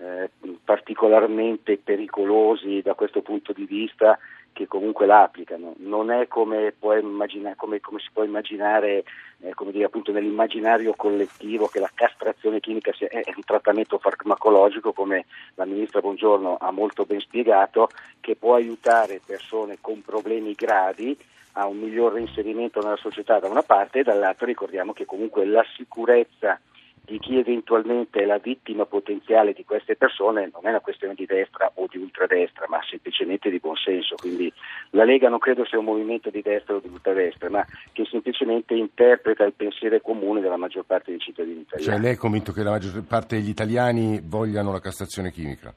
eh, 0.02 0.30
particolarmente 0.64 1.78
pericolosi 1.78 2.82
da 2.82 2.94
questo 2.94 3.22
punto 3.22 3.52
di 3.52 3.64
vista 3.64 4.18
che 4.52 4.66
comunque 4.66 5.06
la 5.06 5.22
applicano. 5.22 5.74
Non 5.78 6.10
è 6.10 6.28
come, 6.28 6.74
immagina- 7.00 7.54
come, 7.56 7.80
come 7.80 8.00
si 8.00 8.08
può 8.12 8.24
immaginare 8.24 9.04
eh, 9.40 9.54
come 9.54 9.72
dire, 9.72 9.84
appunto 9.84 10.12
nell'immaginario 10.12 10.94
collettivo 10.94 11.66
che 11.66 11.80
la 11.80 11.90
castrazione 11.92 12.60
chimica 12.60 12.92
sia, 12.92 13.08
è 13.08 13.22
un 13.34 13.42
trattamento 13.44 13.98
farmacologico, 13.98 14.92
come 14.92 15.26
la 15.54 15.64
ministra 15.64 16.00
Bongiorno 16.00 16.56
ha 16.60 16.70
molto 16.70 17.04
ben 17.04 17.20
spiegato, 17.20 17.88
che 18.20 18.36
può 18.36 18.54
aiutare 18.54 19.20
persone 19.24 19.78
con 19.80 20.02
problemi 20.02 20.52
gravi 20.52 21.16
a 21.52 21.66
un 21.66 21.78
miglior 21.78 22.14
reinserimento 22.14 22.80
nella 22.80 22.96
società 22.96 23.38
da 23.38 23.48
una 23.48 23.62
parte 23.62 24.00
e 24.00 24.02
dall'altra 24.04 24.46
ricordiamo 24.46 24.92
che 24.92 25.04
comunque 25.04 25.44
la 25.44 25.64
sicurezza 25.76 26.58
di 27.04 27.18
chi 27.18 27.36
eventualmente 27.36 28.22
è 28.22 28.24
la 28.24 28.38
vittima 28.38 28.86
potenziale 28.86 29.52
di 29.52 29.64
queste 29.64 29.96
persone 29.96 30.50
non 30.52 30.66
è 30.66 30.68
una 30.68 30.80
questione 30.80 31.14
di 31.14 31.26
destra 31.26 31.70
o 31.74 31.86
di 31.90 31.98
ultradestra, 31.98 32.66
ma 32.68 32.78
semplicemente 32.88 33.50
di 33.50 33.58
buonsenso. 33.58 34.14
Quindi 34.16 34.52
la 34.90 35.04
Lega 35.04 35.28
non 35.28 35.38
credo 35.38 35.64
sia 35.64 35.78
un 35.78 35.84
movimento 35.84 36.30
di 36.30 36.42
destra 36.42 36.76
o 36.76 36.78
di 36.78 36.88
ultradestra, 36.88 37.50
ma 37.50 37.64
che 37.92 38.04
semplicemente 38.04 38.74
interpreta 38.74 39.44
il 39.44 39.52
pensiero 39.52 39.98
comune 40.00 40.40
della 40.40 40.56
maggior 40.56 40.84
parte 40.84 41.10
dei 41.10 41.20
cittadini 41.20 41.60
italiani. 41.60 41.92
Cioè 41.92 42.00
lei 42.00 42.14
è 42.14 42.16
convinto 42.16 42.52
che 42.52 42.62
la 42.62 42.70
maggior 42.70 43.02
parte 43.04 43.36
degli 43.36 43.48
italiani 43.48 44.20
vogliano 44.22 44.70
la 44.70 44.80
castrazione 44.80 45.30
chimica? 45.30 45.72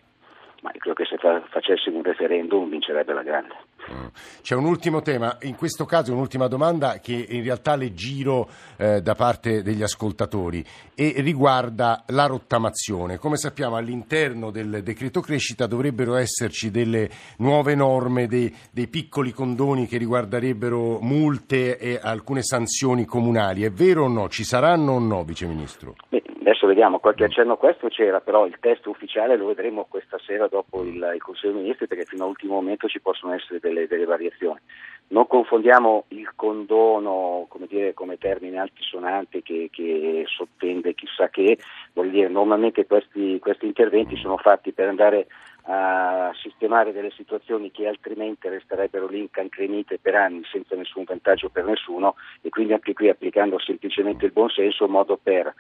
Se 1.22 1.42
facessimo 1.50 1.98
un 1.98 2.04
referendum 2.04 2.70
vincerebbe 2.70 3.14
la 3.14 3.24
grande. 3.24 3.54
Mm. 3.92 4.08
C'è 4.42 4.56
un 4.56 4.66
ultimo 4.66 5.02
tema, 5.02 5.38
in 5.44 5.56
questo 5.56 5.86
caso 5.86 6.12
un'ultima 6.12 6.48
domanda 6.48 7.00
che 7.00 7.14
in 7.14 7.44
realtà 7.44 7.76
le 7.76 7.94
giro 7.94 8.50
eh, 8.78 9.02
da 9.02 9.16
parte 9.16 9.62
degli 9.62 9.84
ascoltatori 9.84 10.64
e 10.94 11.16
riguarda 11.18 12.04
la 12.08 12.26
rottamazione. 12.26 13.18
Come 13.18 13.38
sappiamo 13.38 13.76
all'interno 13.76 14.52
del 14.52 14.82
decreto 14.84 15.22
crescita 15.22 15.68
dovrebbero 15.68 16.16
esserci 16.16 16.72
delle 16.72 17.10
nuove 17.38 17.76
norme, 17.76 18.28
dei, 18.28 18.54
dei 18.72 18.88
piccoli 18.88 19.32
condoni 19.32 19.88
che 19.88 19.98
riguarderebbero 19.98 21.00
multe 21.00 21.78
e 21.78 22.00
alcune 22.02 22.44
sanzioni 22.44 23.06
comunali. 23.06 23.64
È 23.64 23.72
vero 23.72 24.06
o 24.06 24.08
no? 24.08 24.30
Ci 24.30 24.44
saranno 24.44 24.94
o 24.94 25.00
no, 25.00 25.24
Vice 25.24 25.46
Ministro? 25.46 25.96
Beh, 26.10 26.24
adesso 26.66 26.68
vediamo, 26.68 27.00
qualche 27.00 27.26
accenno 27.26 27.54
a 27.54 27.58
questo 27.58 27.88
c'era, 27.88 28.20
però 28.20 28.46
il 28.46 28.58
testo 28.60 28.90
ufficiale 28.90 29.38
lo 29.38 29.48
vedremo 29.48 29.86
questa 29.88 30.18
sera 30.26 30.48
dopo 30.48 30.84
il, 30.84 31.12
il 31.14 31.22
Consiglio 31.22 31.54
dei 31.54 31.62
Ministri 31.62 31.88
perché 31.88 32.06
fino 32.06 32.24
all'ultimo 32.24 32.56
momento 32.56 32.88
ci 32.88 33.00
possono 33.00 33.34
essere 33.34 33.60
delle 33.60 33.88
delle, 33.88 34.06
variazioni. 34.06 34.60
Non 35.08 35.28
confondiamo 35.28 36.06
il 36.10 36.32
condono 36.36 37.46
come, 37.48 37.68
dire, 37.68 37.94
come 37.94 38.18
termine 38.18 38.58
altisonante 38.58 39.44
che, 39.44 39.70
che 39.72 40.24
sottende 40.28 40.96
chissà 40.96 41.30
che, 41.30 41.60
vuol 41.94 42.10
dire 42.10 42.28
normalmente 42.28 42.86
questi, 42.88 43.38
questi 43.40 43.68
interventi 43.68 44.18
sono 44.18 44.38
fatti 44.38 44.72
per 44.72 44.88
andare 44.88 45.28
a 45.68 46.32
sistemare 46.42 46.92
delle 46.92 47.12
situazioni 47.12 47.72
che 47.72 47.88
altrimenti 47.88 48.48
resterebbero 48.48 49.08
lì 49.08 49.20
incancrenite 49.22 49.98
per 50.00 50.14
anni 50.14 50.44
senza 50.52 50.76
nessun 50.76 51.06
vantaggio 51.06 51.50
per 51.50 51.66
nessuno 51.66 52.16
e 52.42 52.50
quindi 52.50 52.74
anche 52.74 52.94
qui 52.94 53.10
applicando 53.10 53.58
semplicemente 53.60 54.26
il 54.26 54.32
buonsenso 54.32 54.86
in 54.86 54.92
modo 54.92 55.20
per 55.22 55.52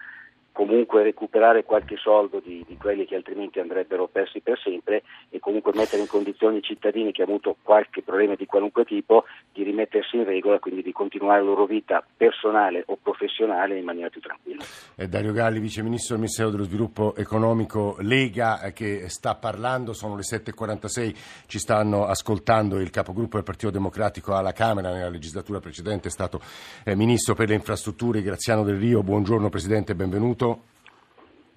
comunque 0.56 1.04
recuperare 1.04 1.66
qualche 1.66 1.98
soldo 1.98 2.40
di, 2.40 2.64
di, 2.66 2.78
quelli 2.78 3.06
che 3.06 3.16
altrimenti 3.16 3.60
andrebbero 3.60 4.08
persi 4.08 4.40
per 4.40 4.58
sempre 4.58 5.04
e 5.30 5.40
comunque 5.40 5.74
mettere 5.76 6.02
in 6.02 6.08
condizioni 6.08 6.60
i 6.60 6.62
cittadini 6.62 7.12
che 7.12 7.24
hanno 7.24 7.32
avuto 7.32 7.58
qualche 7.62 8.02
problema 8.02 8.36
di 8.36 8.46
qualunque 8.46 8.86
tipo 8.86 9.26
di 9.52 9.64
rimettersi 9.64 10.16
in 10.16 10.24
regola, 10.24 10.60
quindi 10.60 10.82
di 10.82 10.94
continuare 10.94 11.40
la 11.40 11.48
loro 11.48 11.66
vita 11.66 12.02
personale 12.16 12.84
o 12.88 12.96
professionale 12.96 13.78
in 13.78 13.84
maniera 13.84 14.08
più 14.08 14.22
tranquilla. 14.22 14.64
È 14.96 15.06
Dario 15.08 15.34
Galli, 15.34 15.60
Vice 15.60 15.84
Ministro 15.84 16.16
del 16.16 16.24
Ministero 16.24 16.50
dello 16.50 16.64
Sviluppo 16.64 17.16
Economico 17.18 17.98
Lega, 18.00 18.62
eh, 18.62 18.72
che 18.72 19.10
sta 19.10 19.36
parlando, 19.36 19.92
sono 19.92 20.16
le 20.16 20.22
7.46, 20.22 21.46
ci 21.48 21.60
stanno 21.60 22.06
ascoltando 22.06 22.80
il 22.80 22.92
capogruppo 22.92 23.36
del 23.36 23.44
Partito 23.44 23.72
Democratico 23.72 24.34
alla 24.34 24.54
Camera, 24.54 24.90
nella 24.90 25.10
legislatura 25.10 25.60
precedente 25.60 26.08
è 26.08 26.12
stato 26.12 26.40
eh, 26.86 26.96
Ministro 26.96 27.36
per 27.36 27.50
le 27.50 27.56
Infrastrutture 27.56 28.22
Graziano 28.22 28.64
Del 28.64 28.78
Rio, 28.78 29.04
buongiorno 29.04 29.50
Presidente, 29.50 29.96
benvenuto. 29.96 30.44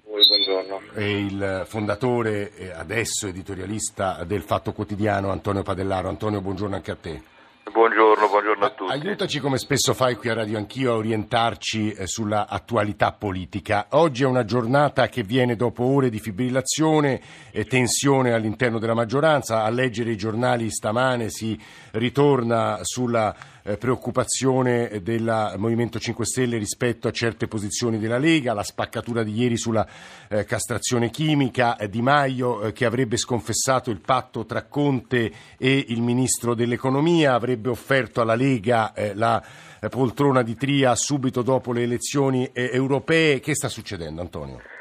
Buongiorno. 0.04 0.80
È 0.95 1.02
il 1.02 1.62
fondatore 1.66 2.54
e 2.54 2.71
adesso 2.71 3.26
editorialista 3.26 4.25
del 4.25 4.42
Fatto 4.42 4.73
Quotidiano 4.73 5.30
Antonio 5.30 5.62
Padellaro. 5.62 6.09
Antonio, 6.09 6.40
buongiorno 6.40 6.75
anche 6.75 6.90
a 6.90 6.97
te. 6.97 7.23
Buongiorno. 7.71 8.28
buongiorno, 8.28 8.64
a 8.64 8.71
tutti. 8.71 8.92
Aiutaci 8.92 9.40
come 9.40 9.59
spesso 9.59 9.92
fai 9.92 10.16
qui 10.16 10.30
a 10.30 10.35
Radio 10.35 10.57
Anch'io 10.57 10.92
a 10.92 10.97
orientarci 10.97 11.92
eh, 11.92 12.07
sulla 12.07 12.49
attualità 12.49 13.12
politica. 13.12 13.88
Oggi 13.90 14.23
è 14.23 14.26
una 14.26 14.45
giornata 14.45 15.09
che 15.09 15.23
viene 15.23 15.54
dopo 15.54 15.85
ore 15.85 16.09
di 16.09 16.18
fibrillazione 16.18 17.21
e 17.50 17.64
tensione 17.66 18.33
all'interno 18.33 18.78
della 18.78 18.95
maggioranza. 18.95 19.64
A 19.64 19.71
leggere 19.71 20.12
i 20.12 20.16
giornali 20.16 20.71
stamane 20.71 21.28
si 21.28 21.61
ritorna 21.92 22.78
sulla 22.83 23.35
eh, 23.35 23.38
preoccupazione 23.76 25.00
del 25.02 25.54
Movimento 25.56 25.98
5 25.98 26.25
Stelle 26.25 26.56
rispetto 26.56 27.08
a 27.08 27.10
certe 27.10 27.48
posizioni 27.48 27.98
della 27.98 28.16
Lega, 28.16 28.54
la 28.54 28.62
spaccatura 28.62 29.22
di 29.22 29.34
ieri 29.34 29.58
sulla 29.58 29.87
eh, 30.28 30.44
castrazione 30.44 31.10
chimica, 31.10 31.76
eh, 31.76 31.88
Di 31.88 32.00
Maio 32.00 32.62
eh, 32.62 32.72
che 32.72 32.84
avrebbe 32.84 33.16
sconfessato 33.16 33.90
il 33.90 34.00
patto 34.00 34.46
tra 34.46 34.64
Conte 34.64 35.30
e 35.58 35.84
il 35.88 36.00
Ministro 36.00 36.54
dell'Economia, 36.54 37.34
avrebbe 37.34 37.68
offerto 37.68 38.20
alla 38.20 38.34
Lega 38.34 38.92
eh, 38.94 39.14
la 39.14 39.44
eh, 39.80 39.88
poltrona 39.88 40.42
di 40.42 40.54
Tria 40.54 40.94
subito 40.94 41.42
dopo 41.42 41.72
le 41.72 41.82
elezioni 41.82 42.48
europee. 42.52 43.40
Che 43.40 43.54
sta 43.54 43.68
succedendo 43.68 44.20
Antonio? 44.20 44.77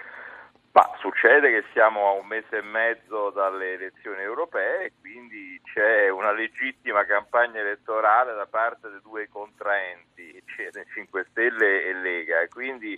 Ma 0.77 0.95
succede 0.99 1.49
che 1.49 1.63
siamo 1.71 2.07
a 2.07 2.11
un 2.11 2.27
mese 2.27 2.57
e 2.57 2.61
mezzo 2.61 3.31
dalle 3.31 3.73
elezioni 3.73 4.21
europee 4.21 4.93
quindi 4.99 5.59
c'è 5.63 6.07
una 6.09 6.31
legittima 6.31 7.03
campagna 7.03 7.59
elettorale 7.59 8.35
da 8.35 8.45
parte 8.45 8.87
dei 8.87 9.01
due 9.01 9.27
contraenti, 9.27 10.39
5 10.45 11.25
Stelle 11.31 11.83
e 11.83 11.93
Lega, 11.93 12.47
quindi 12.49 12.89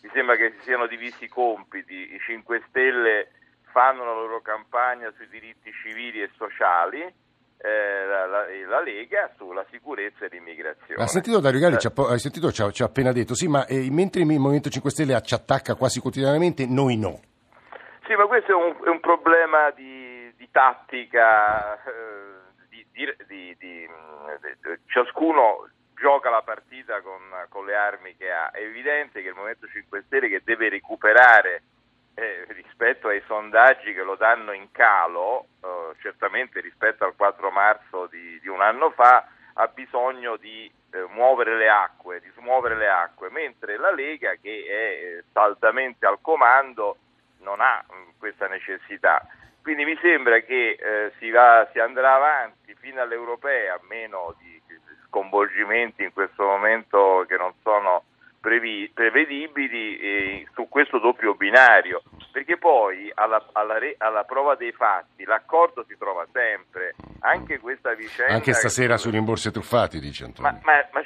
mi 0.00 0.10
sembra 0.14 0.36
che 0.36 0.52
si 0.52 0.62
siano 0.62 0.86
divisi 0.86 1.24
i 1.24 1.28
compiti. 1.28 2.14
I 2.14 2.18
5 2.20 2.62
Stelle 2.68 3.30
fanno 3.70 4.06
la 4.06 4.14
loro 4.14 4.40
campagna 4.40 5.12
sui 5.14 5.28
diritti 5.28 5.70
civili 5.72 6.22
e 6.22 6.30
sociali, 6.38 7.04
eh, 7.58 8.06
la, 8.06 8.26
la, 8.26 8.44
la, 8.68 8.80
Lega 8.80 9.30
sulla 9.36 9.64
sicurezza 9.70 10.24
e 10.24 10.28
l'immigrazione. 10.30 11.02
Ha 11.02 11.06
sentito 11.06 11.40
Dario 11.40 11.60
Galli, 11.60 11.76
eh. 11.76 11.92
hai 12.10 12.18
sentito, 12.18 12.52
ci 12.52 12.62
ha, 12.62 12.70
ci 12.70 12.82
ha, 12.82 12.86
appena 12.86 13.12
detto, 13.12 13.34
sì, 13.34 13.48
ma 13.48 13.66
eh, 13.66 13.88
mentre 13.90 14.20
il 14.20 14.26
Movimento 14.26 14.68
5 14.68 14.90
Stelle 14.90 15.20
ci 15.22 15.34
attacca 15.34 15.74
quasi 15.74 16.00
quotidianamente, 16.00 16.66
noi 16.66 16.96
no. 16.96 17.20
Sì, 18.06 18.14
ma 18.14 18.26
questo 18.26 18.52
è 18.52 18.54
un, 18.54 18.76
è 18.84 18.88
un 18.88 19.00
problema 19.00 19.70
di, 19.70 20.32
di 20.36 20.48
tattica, 20.50 21.74
eh, 21.82 22.76
di, 22.92 23.56
di, 23.58 23.88
ciascuno 24.86 25.68
gioca 25.98 26.30
la 26.30 26.42
partita 26.42 27.00
con, 27.00 27.20
con, 27.48 27.64
le 27.64 27.74
armi 27.74 28.14
che 28.16 28.30
ha. 28.30 28.50
È 28.50 28.60
evidente 28.60 29.22
che 29.22 29.28
il 29.28 29.34
Movimento 29.34 29.66
5 29.66 30.04
Stelle 30.06 30.28
che 30.28 30.42
deve 30.44 30.68
recuperare 30.68 31.62
eh, 32.18 32.46
rispetto 32.48 33.08
ai 33.08 33.22
sondaggi 33.26 33.92
che 33.92 34.02
lo 34.02 34.16
danno 34.16 34.52
in 34.52 34.70
calo, 34.72 35.48
eh, 35.62 35.94
certamente 36.00 36.60
rispetto 36.60 37.04
al 37.04 37.14
4 37.14 37.50
marzo 37.50 38.06
di, 38.06 38.40
di 38.40 38.48
un 38.48 38.62
anno 38.62 38.90
fa, 38.90 39.28
ha 39.52 39.66
bisogno 39.68 40.36
di 40.36 40.70
eh, 40.92 41.04
muovere 41.10 41.56
le 41.56 41.68
acque, 41.68 42.20
di 42.20 42.30
smuovere 42.36 42.74
le 42.76 42.88
acque, 42.88 43.28
mentre 43.30 43.76
la 43.76 43.92
Lega 43.92 44.34
che 44.40 44.64
è 44.66 45.22
saldamente 45.32 46.06
al 46.06 46.18
comando 46.22 46.96
non 47.40 47.60
ha 47.60 47.84
mm, 47.92 48.08
questa 48.18 48.48
necessità. 48.48 49.26
Quindi 49.60 49.84
mi 49.84 49.98
sembra 50.00 50.40
che 50.40 50.70
eh, 50.78 51.12
si, 51.18 51.28
va, 51.30 51.68
si, 51.72 51.80
andrà 51.80 52.14
avanti 52.14 52.74
fino 52.76 53.02
all'europea, 53.02 53.74
a 53.74 53.80
meno 53.82 54.34
di 54.38 54.54
sconvolgimenti 55.06 56.02
in 56.02 56.12
questo 56.12 56.44
momento 56.44 57.24
che 57.28 57.36
non 57.36 57.52
sono 57.62 58.04
previ, 58.46 58.88
prevedibili, 58.94 59.98
eh, 59.98 60.46
su 60.54 60.68
questo 60.68 61.00
doppio 61.00 61.34
binario, 61.34 62.00
perché 62.30 62.56
poi 62.56 63.10
alla, 63.12 63.44
alla, 63.50 63.74
alla, 63.98 64.22
prova 64.22 64.54
dei 64.54 64.70
fatti 64.70 65.24
l'accordo 65.24 65.84
si 65.88 65.96
trova 65.98 66.24
sempre, 66.32 66.94
anche 67.22 67.58
questa 67.58 67.94
vicenda... 67.94 68.34
Anche 68.34 68.52
stasera 68.52 68.94
che... 68.94 69.00
sui 69.00 69.10
rimborsi 69.10 69.50
truffati, 69.50 69.98
dice 69.98 70.26
Antonio. 70.26 70.48
Ma, 70.52 70.60
ma, 70.62 70.88
ma 70.92 71.02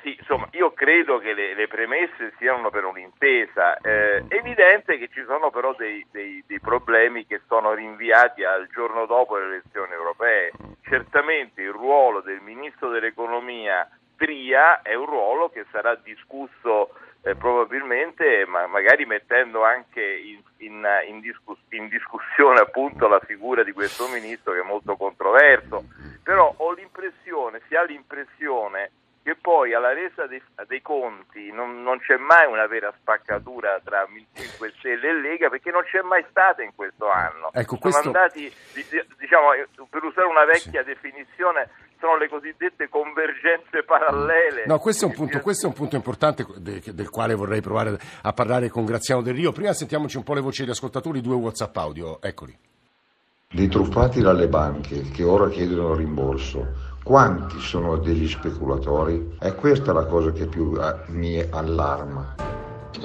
sì, 0.00 0.16
insomma, 0.18 0.48
io 0.52 0.72
credo 0.72 1.18
che 1.18 1.34
le, 1.34 1.54
le 1.54 1.68
premesse 1.68 2.32
siano 2.38 2.70
per 2.70 2.86
un'intesa. 2.86 3.76
Eh, 3.76 4.24
è 4.26 4.34
evidente 4.36 4.96
che 4.96 5.10
ci 5.12 5.22
sono 5.26 5.50
però 5.50 5.74
dei, 5.74 6.06
dei, 6.10 6.42
dei, 6.46 6.58
problemi 6.58 7.26
che 7.26 7.42
sono 7.48 7.74
rinviati 7.74 8.44
al 8.44 8.66
giorno 8.72 9.04
dopo 9.04 9.36
le 9.36 9.44
elezioni 9.44 9.92
europee. 9.92 10.52
Certamente 10.80 11.60
il 11.60 11.72
ruolo 11.72 12.22
del 12.22 12.40
Ministro 12.40 12.88
dell'Economia 12.88 13.86
Tria 14.18 14.82
è 14.82 14.94
un 14.94 15.06
ruolo 15.06 15.48
che 15.48 15.64
sarà 15.70 15.94
discusso 15.94 16.90
eh, 17.22 17.36
probabilmente, 17.36 18.44
ma 18.46 18.66
magari 18.66 19.06
mettendo 19.06 19.64
anche 19.64 20.02
in, 20.02 20.42
in, 20.56 20.84
in, 21.06 21.20
discuss- 21.20 21.62
in 21.70 21.88
discussione 21.88 22.58
appunto 22.58 23.06
la 23.06 23.20
figura 23.20 23.62
di 23.62 23.70
questo 23.70 24.08
Ministro 24.08 24.54
che 24.54 24.60
è 24.60 24.64
molto 24.64 24.96
controverso. 24.96 25.84
Però 26.24 26.52
ho 26.56 26.72
l'impressione, 26.72 27.60
si 27.68 27.76
ha 27.76 27.84
l'impressione 27.84 28.90
che 29.28 29.36
poi 29.36 29.74
alla 29.74 29.92
resa 29.92 30.26
dei, 30.26 30.40
dei 30.66 30.80
conti 30.80 31.52
non, 31.52 31.82
non, 31.82 31.98
c'è 31.98 32.16
mai 32.16 32.50
una 32.50 32.66
vera 32.66 32.90
spaccatura 32.98 33.78
tra 33.84 34.08
5 34.08 34.72
Stelle 34.78 35.10
e 35.10 35.20
Lega 35.20 35.50
perché 35.50 35.70
non 35.70 35.82
c'è 35.82 36.00
mai 36.00 36.24
stata 36.30 36.62
in 36.62 36.72
questo 36.74 37.10
anno. 37.10 37.50
Ecco, 37.52 37.76
sono 37.76 37.92
questo... 37.92 38.06
andati, 38.06 38.50
diciamo, 39.20 39.52
per 39.90 40.02
usare 40.02 40.26
una 40.26 40.46
vecchia 40.46 40.80
sì. 40.80 40.94
definizione, 40.94 41.68
sono 42.00 42.16
le 42.16 42.30
cosiddette 42.30 42.88
convergenze 42.88 43.84
parallele. 43.84 44.64
No, 44.64 44.78
questo 44.78 45.04
è 45.04 45.08
un 45.08 45.14
punto, 45.14 45.36
è 45.36 45.66
un 45.66 45.74
punto 45.74 45.96
importante 45.96 46.46
del, 46.56 46.80
del, 46.80 47.10
quale 47.10 47.34
vorrei 47.34 47.60
provare 47.60 47.98
a 48.22 48.32
parlare 48.32 48.70
con 48.70 48.86
Graziano 48.86 49.20
Del 49.20 49.34
Rio. 49.34 49.52
Prima 49.52 49.74
sentiamoci 49.74 50.16
un 50.16 50.22
po' 50.22 50.32
le 50.32 50.40
voci 50.40 50.62
degli 50.62 50.70
ascoltatori, 50.70 51.20
due 51.20 51.34
WhatsApp 51.34 51.76
audio, 51.76 52.18
eccoli. 52.22 52.56
Dei 53.50 53.68
truffati 53.68 54.22
dalle 54.22 54.48
banche 54.48 55.02
che 55.10 55.22
ora 55.22 55.50
chiedono 55.50 55.94
rimborso 55.94 56.87
quanti 57.08 57.58
sono 57.58 57.96
degli 57.96 58.28
speculatori? 58.28 59.36
È 59.38 59.54
questa 59.54 59.94
la 59.94 60.04
cosa 60.04 60.30
che 60.30 60.44
più 60.44 60.78
eh, 60.78 60.94
mi 61.06 61.40
allarma. 61.40 62.34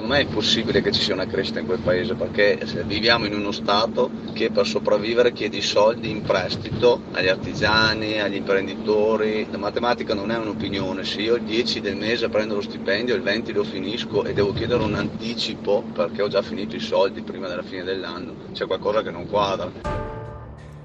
Me 0.02 0.18
è 0.18 0.22
impossibile 0.24 0.82
che 0.82 0.92
ci 0.92 1.00
sia 1.00 1.14
una 1.14 1.24
crescita 1.24 1.60
in 1.60 1.64
quel 1.64 1.78
paese 1.78 2.12
perché 2.12 2.58
viviamo 2.84 3.24
in 3.24 3.32
uno 3.32 3.50
Stato 3.50 4.10
che 4.34 4.50
per 4.50 4.66
sopravvivere 4.66 5.32
chiede 5.32 5.56
i 5.56 5.62
soldi 5.62 6.10
in 6.10 6.20
prestito 6.20 7.00
agli 7.12 7.28
artigiani, 7.28 8.20
agli 8.20 8.34
imprenditori. 8.34 9.46
La 9.50 9.56
matematica 9.56 10.12
non 10.12 10.30
è 10.30 10.36
un'opinione, 10.36 11.02
se 11.02 11.22
io 11.22 11.36
il 11.36 11.44
10 11.44 11.80
del 11.80 11.96
mese 11.96 12.28
prendo 12.28 12.56
lo 12.56 12.60
stipendio, 12.60 13.14
il 13.14 13.22
20 13.22 13.52
lo 13.54 13.64
finisco 13.64 14.24
e 14.24 14.34
devo 14.34 14.52
chiedere 14.52 14.82
un 14.82 14.96
anticipo 14.96 15.82
perché 15.94 16.20
ho 16.20 16.28
già 16.28 16.42
finito 16.42 16.76
i 16.76 16.80
soldi 16.80 17.22
prima 17.22 17.48
della 17.48 17.62
fine 17.62 17.84
dell'anno, 17.84 18.34
c'è 18.52 18.66
qualcosa 18.66 19.00
che 19.00 19.10
non 19.10 19.26
quadra. 19.26 20.13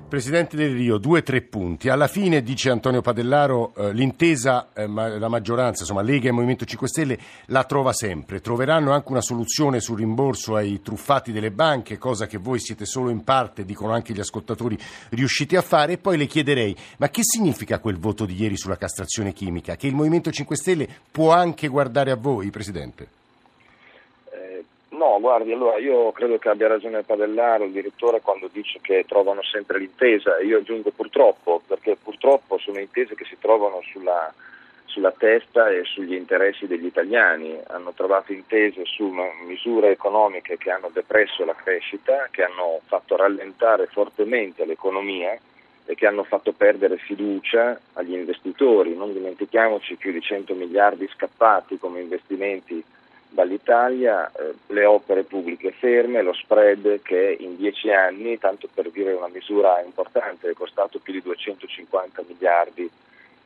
Presidente 0.10 0.58
del 0.58 0.74
Rio, 0.74 0.98
due 0.98 1.20
o 1.20 1.24
tre 1.24 1.42
punti. 1.42 1.88
Alla 1.88 2.08
fine, 2.08 2.42
dice 2.42 2.72
Antonio 2.72 3.02
Padellaro, 3.02 3.74
eh, 3.76 3.94
l'intesa, 3.94 4.70
eh, 4.74 4.88
ma, 4.88 5.08
la 5.08 5.30
maggioranza, 5.30 5.84
insomma 5.84 6.02
Lega 6.02 6.28
e 6.28 6.32
Movimento 6.32 6.66
5 6.66 6.88
Stelle, 6.88 7.20
la 7.46 7.64
trova 7.64 7.94
sempre. 7.94 8.42
Troveranno 8.42 8.92
anche 8.92 9.12
una 9.12 9.22
soluzione 9.22 9.80
sul 9.80 10.00
rimborso 10.00 10.56
ai 10.56 10.82
truffati 10.82 11.32
delle 11.32 11.52
banche, 11.52 11.98
cosa 11.98 12.26
che 12.26 12.38
voi 12.38 12.60
siete 12.60 12.86
solo 12.86 13.10
in 13.10 13.24
parte, 13.24 13.64
dicono 13.64 13.94
anche 13.94 14.12
gli 14.12 14.20
ascoltatori, 14.20 14.78
riusciti 15.10 15.56
a 15.56 15.62
fare. 15.62 15.94
E 15.94 15.98
poi 16.00 16.18
le 16.18 16.26
chiederei, 16.26 16.76
ma 16.98 17.10
che 17.10 17.22
significa 17.24 17.80
quel 17.80 18.00
voto 18.00 18.26
di 18.26 18.36
ieri 18.36 18.58
sulla 18.58 18.78
castrazione 18.78 19.32
chimica? 19.32 19.76
Che 19.76 19.88
il 19.88 19.96
Movimento 19.96 20.32
5 20.32 20.56
Stelle 20.56 20.88
può 21.12 21.32
anche 21.32 21.68
guardare 21.68 22.10
a 22.10 22.16
voi, 22.16 22.50
Presidente? 22.50 23.19
No, 25.00 25.18
guardi, 25.22 25.54
allora 25.54 25.78
io 25.78 26.12
credo 26.12 26.38
che 26.40 26.50
abbia 26.50 26.68
ragione 26.68 27.04
Padellaro, 27.04 27.64
il 27.64 27.72
direttore, 27.72 28.20
quando 28.20 28.50
dice 28.52 28.80
che 28.82 29.06
trovano 29.08 29.42
sempre 29.44 29.80
l'intesa. 29.80 30.42
Io 30.42 30.58
aggiungo 30.58 30.92
purtroppo, 30.92 31.62
perché 31.66 31.96
purtroppo 31.96 32.58
sono 32.58 32.80
intese 32.80 33.16
che 33.16 33.24
si 33.24 33.38
trovano 33.40 33.80
sulla, 33.82 34.34
sulla 34.84 35.14
testa 35.18 35.70
e 35.70 35.86
sugli 35.86 36.16
interessi 36.16 36.68
degli 36.68 36.86
italiani. 36.86 37.58
Hanno 37.68 37.94
trovato 37.94 38.34
intese 38.34 38.84
su 38.84 39.06
misure 39.48 39.92
economiche 39.92 40.58
che 40.58 40.70
hanno 40.70 40.90
depresso 40.92 41.46
la 41.46 41.56
crescita, 41.56 42.28
che 42.30 42.44
hanno 42.44 42.82
fatto 42.84 43.16
rallentare 43.16 43.86
fortemente 43.86 44.66
l'economia 44.66 45.32
e 45.86 45.96
che 45.96 46.08
hanno 46.08 46.26
fatto 46.26 46.52
perdere 46.52 46.98
fiducia 46.98 47.80
agli 47.94 48.16
investitori. 48.16 48.94
Non 48.98 49.14
dimentichiamoci 49.14 49.96
più 49.96 50.12
di 50.12 50.20
100 50.20 50.56
miliardi 50.56 51.10
scappati 51.16 51.80
come 51.80 52.02
investimenti 52.02 52.84
dall'Italia, 53.30 54.30
eh, 54.32 54.54
le 54.68 54.86
opere 54.86 55.24
pubbliche 55.24 55.72
ferme, 55.72 56.22
lo 56.22 56.34
spread 56.34 57.02
che 57.02 57.38
in 57.40 57.56
dieci 57.56 57.92
anni, 57.92 58.38
tanto 58.40 58.68
per 58.74 58.90
dire 58.90 59.14
una 59.14 59.28
misura 59.28 59.82
importante, 59.86 60.50
è 60.50 60.54
costato 60.54 61.00
più 61.00 61.14
di 61.14 61.22
250 61.22 62.24
miliardi 62.28 62.90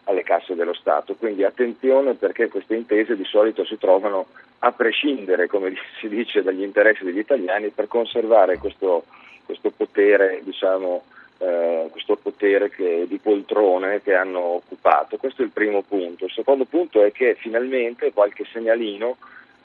alle 0.05 0.23
casse 0.23 0.55
dello 0.55 0.73
Stato. 0.73 1.15
Quindi 1.15 1.43
attenzione 1.43 2.13
perché 2.13 2.47
queste 2.47 2.75
intese 2.75 3.15
di 3.15 3.25
solito 3.25 3.65
si 3.65 3.77
trovano 3.77 4.27
a 4.59 4.71
prescindere, 4.71 5.47
come 5.47 5.73
si 5.99 6.07
dice, 6.07 6.41
dagli 6.41 6.63
interessi 6.63 7.03
degli 7.03 7.19
italiani 7.19 7.69
per 7.69 7.87
conservare 7.87 8.57
questo, 8.57 9.03
questo 9.45 9.71
potere, 9.71 10.39
diciamo, 10.43 11.03
eh, 11.39 11.87
questo 11.91 12.15
potere 12.15 12.69
che, 12.69 13.05
di 13.07 13.17
poltrone 13.17 14.01
che 14.01 14.15
hanno 14.15 14.39
occupato. 14.39 15.17
Questo 15.17 15.41
è 15.41 15.45
il 15.45 15.51
primo 15.51 15.81
punto. 15.81 16.25
Il 16.25 16.31
secondo 16.31 16.63
punto 16.63 17.03
è 17.03 17.11
che 17.11 17.35
finalmente 17.35 18.13
qualche 18.13 18.45
segnalino 18.45 19.17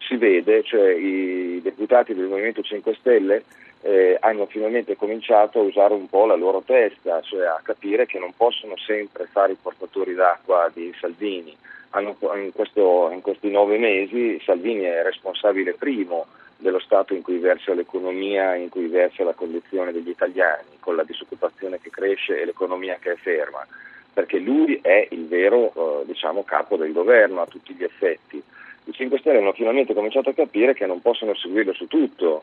si 0.09 0.17
vede, 0.17 0.63
cioè 0.63 0.91
i 0.91 1.61
deputati 1.63 2.15
del 2.15 2.27
Movimento 2.27 2.63
5 2.63 2.95
Stelle 2.95 3.45
eh, 3.83 4.17
hanno 4.21 4.47
finalmente 4.47 4.97
cominciato 4.97 5.61
a 5.61 5.63
usare 5.63 5.93
un 5.93 6.09
po' 6.09 6.25
la 6.25 6.35
loro 6.35 6.63
testa, 6.65 7.21
cioè 7.21 7.47
a 7.47 7.61
capire 7.63 8.07
che 8.07 8.19
non 8.19 8.33
possono 8.35 8.77
sempre 8.79 9.29
fare 9.31 9.53
i 9.53 9.59
portatori 9.61 10.15
d'acqua 10.15 10.71
di 10.73 10.93
Salvini. 10.99 11.55
Hanno, 11.91 12.17
in, 12.35 12.53
questo, 12.53 13.11
in 13.13 13.21
questi 13.21 13.51
nove 13.51 13.79
mesi 13.79 14.41
Salvini 14.45 14.85
è 14.85 15.03
responsabile 15.03 15.75
primo 15.75 16.27
dello 16.57 16.81
stato 16.81 17.15
in 17.15 17.23
cui 17.23 17.39
versa 17.39 17.73
l'economia, 17.73 18.55
in 18.55 18.69
cui 18.69 18.89
versa 18.89 19.25
la 19.25 19.33
condizione 19.33 19.93
degli 19.93 20.09
italiani, 20.09 20.79
con 20.81 20.97
la 20.97 21.05
disoccupazione 21.05 21.79
che 21.81 21.91
cresce 21.91 22.41
e 22.41 22.47
l'economia 22.47 22.99
che 23.01 23.13
è 23.13 23.17
ferma, 23.17 23.65
perché 24.13 24.39
lui 24.39 24.79
è 24.83 25.07
il 25.11 25.29
vero 25.29 26.01
eh, 26.01 26.07
diciamo, 26.07 26.45
capo 26.45 26.77
del 26.77 26.93
governo 26.93 27.43
a 27.43 27.47
tutti 27.47 27.75
gli 27.75 27.85
effetti. 27.85 28.43
I 28.89 28.93
5 28.93 29.19
Stelle 29.19 29.39
hanno 29.39 29.53
finalmente 29.53 29.93
cominciato 29.93 30.31
a 30.31 30.35
capire 30.35 30.73
che 30.73 30.87
non 30.87 31.03
possono 31.03 31.35
seguirlo 31.35 31.75
su 31.75 31.87
tutto, 31.87 32.43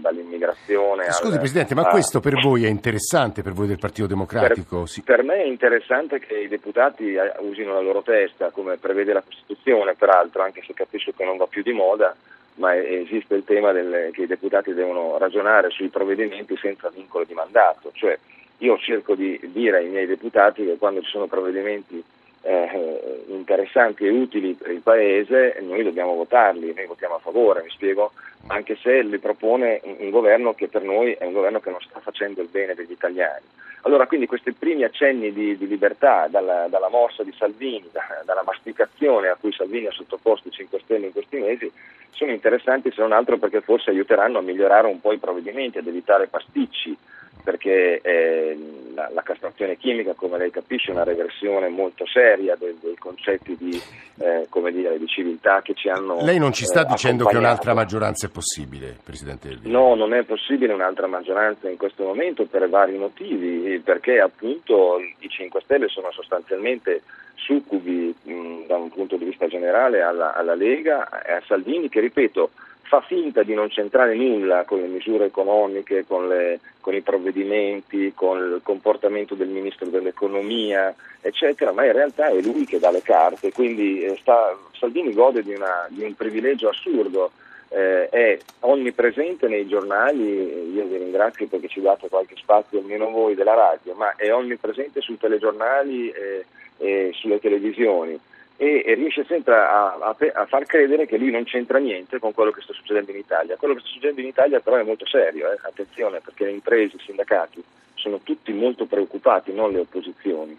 dall'immigrazione. 0.00 1.10
Scusi 1.10 1.34
al, 1.34 1.38
Presidente, 1.38 1.74
ma 1.74 1.82
a, 1.82 1.90
questo 1.90 2.20
per 2.20 2.40
voi 2.40 2.64
è 2.64 2.68
interessante, 2.68 3.42
per 3.42 3.52
voi 3.52 3.66
del 3.66 3.78
Partito 3.78 4.06
Democratico? 4.06 4.80
Per, 4.80 4.88
sì. 4.88 5.02
per, 5.02 5.22
me 5.22 5.42
è 5.42 5.46
interessante 5.46 6.20
che 6.20 6.38
i 6.38 6.48
deputati 6.48 7.12
eh, 7.12 7.34
usino 7.40 7.74
la 7.74 7.80
loro 7.80 8.00
testa, 8.00 8.48
come 8.48 8.78
prevede 8.78 9.12
la 9.12 9.22
Costituzione, 9.22 9.94
peraltro, 9.94 10.42
anche 10.42 10.62
se 10.66 10.72
capisco 10.72 11.12
che 11.14 11.24
non 11.24 11.36
va 11.36 11.46
più 11.46 11.62
di 11.62 11.72
moda, 11.72 12.16
ma 12.54 12.74
esiste 12.74 13.34
il 13.34 13.44
tema 13.44 13.72
del, 13.72 14.10
che 14.12 14.22
i 14.22 14.26
deputati 14.26 14.72
devono 14.72 15.18
ragionare 15.18 15.68
sui 15.68 15.88
provvedimenti 15.88 16.56
senza 16.56 16.88
vincolo 16.88 17.24
di 17.24 17.34
mandato. 17.34 17.90
Cioè, 17.92 18.18
io 18.58 18.78
cerco 18.78 19.14
di 19.14 19.38
dire 19.52 19.78
ai 19.78 19.88
miei 19.88 20.06
deputati 20.06 20.64
che 20.64 20.78
quando 20.78 21.02
ci 21.02 21.10
sono 21.10 21.26
provvedimenti 21.26 22.02
eh, 22.42 23.24
interessanti 23.28 24.04
e 24.04 24.10
utili 24.10 24.54
per 24.54 24.70
il 24.70 24.80
Paese, 24.80 25.56
noi 25.60 25.82
dobbiamo 25.82 26.14
votarli, 26.14 26.72
noi 26.74 26.86
votiamo 26.86 27.16
a 27.16 27.20
favore, 27.20 27.62
mi 27.62 27.70
spiego, 27.70 28.12
anche 28.48 28.76
se 28.76 29.02
li 29.02 29.18
propone 29.18 29.80
un, 29.84 29.96
un 29.98 30.10
governo 30.10 30.54
che 30.54 30.68
per 30.68 30.82
noi 30.82 31.12
è 31.12 31.24
un 31.24 31.32
governo 31.32 31.60
che 31.60 31.70
non 31.70 31.80
sta 31.80 32.00
facendo 32.00 32.40
il 32.40 32.48
bene 32.48 32.74
degli 32.74 32.92
italiani. 32.92 33.44
Allora 33.82 34.06
quindi 34.06 34.26
questi 34.26 34.52
primi 34.52 34.82
accenni 34.82 35.32
di, 35.32 35.56
di 35.56 35.66
libertà 35.66 36.26
dalla, 36.28 36.66
dalla, 36.68 36.88
morsa 36.88 37.22
di 37.22 37.32
Salvini, 37.36 37.88
da, 37.92 38.22
dalla 38.24 38.42
masticazione 38.44 39.28
a 39.28 39.36
cui 39.38 39.52
Salvini 39.52 39.86
ha 39.86 39.92
sottoposto 39.92 40.48
i 40.48 40.52
5 40.52 40.80
Stelle 40.80 41.06
in 41.06 41.12
questi 41.12 41.38
mesi, 41.38 41.70
sono 42.10 42.32
interessanti 42.32 42.90
se 42.90 43.00
non 43.00 43.12
altro 43.12 43.38
perché 43.38 43.60
forse 43.60 43.90
aiuteranno 43.90 44.38
a 44.38 44.42
migliorare 44.42 44.88
un 44.88 45.00
po' 45.00 45.12
i 45.12 45.18
provvedimenti, 45.18 45.78
ad 45.78 45.86
evitare 45.86 46.26
pasticci 46.26 46.96
perché 47.42 48.00
eh, 48.00 48.56
la, 48.94 49.10
la, 49.12 49.22
castrazione 49.22 49.76
chimica, 49.76 50.14
come 50.14 50.38
lei 50.38 50.50
capisce, 50.50 50.90
è 50.90 50.94
una 50.94 51.04
regressione 51.04 51.68
molto 51.68 52.06
seria 52.06 52.56
dei, 52.56 52.76
dei 52.80 52.96
concetti 52.96 53.56
di, 53.56 53.80
eh, 54.18 54.46
dire, 54.72 54.98
di, 54.98 55.06
civiltà 55.06 55.60
che 55.62 55.74
ci 55.74 55.88
hanno. 55.88 56.22
Lei 56.22 56.38
non 56.38 56.52
ci 56.52 56.64
sta 56.64 56.82
eh, 56.82 56.86
dicendo 56.86 57.24
che 57.26 57.36
un'altra 57.36 57.74
maggioranza 57.74 58.26
è 58.26 58.30
possibile, 58.30 58.96
Presidente 59.02 59.48
Del 59.48 59.70
No, 59.70 59.94
non 59.94 60.14
è 60.14 60.22
possibile 60.24 60.72
un'altra 60.72 61.06
maggioranza 61.06 61.68
in 61.68 61.76
questo 61.76 62.04
momento 62.04 62.44
per 62.44 62.68
vari 62.68 62.96
motivi, 62.96 63.78
perché 63.80 64.20
appunto 64.20 64.98
i 64.98 65.28
5 65.28 65.60
Stelle 65.62 65.88
sono 65.88 66.10
sostanzialmente 66.10 67.02
succubi 67.34 68.14
mh, 68.22 68.66
da 68.66 68.76
un 68.76 68.90
punto 68.90 69.16
di 69.16 69.24
vista 69.24 69.46
generale 69.46 70.02
alla, 70.02 70.34
alla 70.34 70.54
Lega 70.54 71.08
e 71.22 71.32
a 71.32 71.42
Salvini 71.46 71.88
che, 71.88 72.00
ripeto, 72.00 72.50
fa 72.88 73.02
finta 73.02 73.42
di 73.42 73.52
non 73.52 73.68
centrare 73.68 74.14
nulla 74.14 74.64
con 74.64 74.80
le 74.80 74.86
misure 74.86 75.26
economiche, 75.26 76.06
con, 76.06 76.26
le, 76.26 76.58
con, 76.80 76.94
i 76.94 77.02
provvedimenti, 77.02 78.12
con 78.14 78.38
il 78.38 78.60
comportamento 78.62 79.34
del 79.34 79.48
Ministro 79.48 79.86
dell'Economia, 79.86 80.94
eccetera, 81.20 81.72
ma 81.72 81.84
in 81.84 81.92
realtà 81.92 82.28
è 82.28 82.40
lui 82.40 82.64
che 82.64 82.78
dà 82.78 82.90
le 82.90 83.02
carte, 83.02 83.52
quindi 83.52 84.02
eh, 84.02 84.16
sta, 84.20 84.56
Salvini 84.72 85.12
gode 85.12 85.42
di, 85.42 85.52
una, 85.52 85.86
di, 85.90 86.02
un 86.02 86.14
privilegio 86.14 86.70
assurdo, 86.70 87.30
eh, 87.68 88.08
è 88.08 88.38
onnipresente 88.60 89.48
nei 89.48 89.66
giornali, 89.66 90.72
io 90.72 90.84
vi 90.86 90.96
ringrazio 90.96 91.46
perché 91.46 91.68
ci 91.68 91.82
date 91.82 92.08
qualche 92.08 92.36
spazio 92.36 92.78
almeno 92.78 93.10
voi 93.10 93.34
della 93.34 93.54
radio, 93.54 93.92
ma 93.92 94.16
è 94.16 94.32
onnipresente 94.32 95.02
sui 95.02 95.18
telegiornali 95.18 96.08
e, 96.08 96.46
e 96.78 97.10
sulle 97.12 97.38
televisioni 97.38 98.18
e, 98.60 98.94
riesce 98.94 99.24
sempre 99.24 99.54
a, 99.54 99.94
a, 99.94 100.16
a, 100.34 100.46
far 100.46 100.66
credere 100.66 101.06
che 101.06 101.16
lui 101.16 101.30
non 101.30 101.44
c'entra 101.44 101.78
niente 101.78 102.18
con 102.18 102.34
quello 102.34 102.50
che 102.50 102.60
sta 102.60 102.72
succedendo 102.72 103.12
in 103.12 103.18
Italia. 103.18 103.56
Quello 103.56 103.74
che 103.74 103.80
sta 103.80 103.88
succedendo 103.88 104.20
in 104.20 104.26
Italia 104.26 104.58
però 104.58 104.76
è 104.76 104.82
molto 104.82 105.06
serio, 105.06 105.50
eh? 105.50 105.58
attenzione 105.62 106.20
perché 106.20 106.44
le 106.44 106.50
imprese, 106.50 106.96
i 106.96 107.00
sindacati 107.00 107.62
sono 107.94 108.18
tutti 108.24 108.52
molto 108.52 108.86
preoccupati, 108.86 109.52
non 109.52 109.70
le 109.70 109.78
opposizioni. 109.78 110.58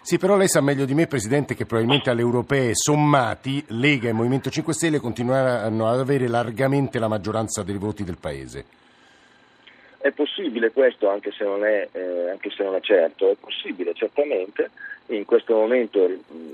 Sì, 0.00 0.18
però 0.18 0.36
lei 0.36 0.46
sa 0.46 0.60
meglio 0.60 0.84
di 0.84 0.94
me, 0.94 1.08
Presidente, 1.08 1.56
che 1.56 1.66
probabilmente 1.66 2.10
alle 2.10 2.20
europee 2.20 2.70
sommati 2.74 3.64
Lega 3.70 4.08
e 4.08 4.12
Movimento 4.12 4.48
5 4.48 4.72
Stelle 4.72 5.00
continueranno 5.00 5.88
ad 5.88 5.98
avere 5.98 6.28
largamente 6.28 7.00
la 7.00 7.08
maggioranza 7.08 7.64
dei 7.64 7.76
voti 7.76 8.04
del 8.04 8.18
Paese. 8.20 8.85
È 10.06 10.12
possibile 10.12 10.70
questo, 10.70 11.08
anche 11.08 11.32
se 11.32 11.42
non 11.42 11.64
è, 11.64 11.88
eh, 11.90 12.30
anche 12.30 12.48
se 12.50 12.62
non 12.62 12.76
è 12.76 12.80
certo, 12.80 13.28
è 13.28 13.34
possibile 13.34 13.92
certamente. 13.92 14.70
In 15.06 15.24
questo 15.24 15.52
momento 15.56 16.08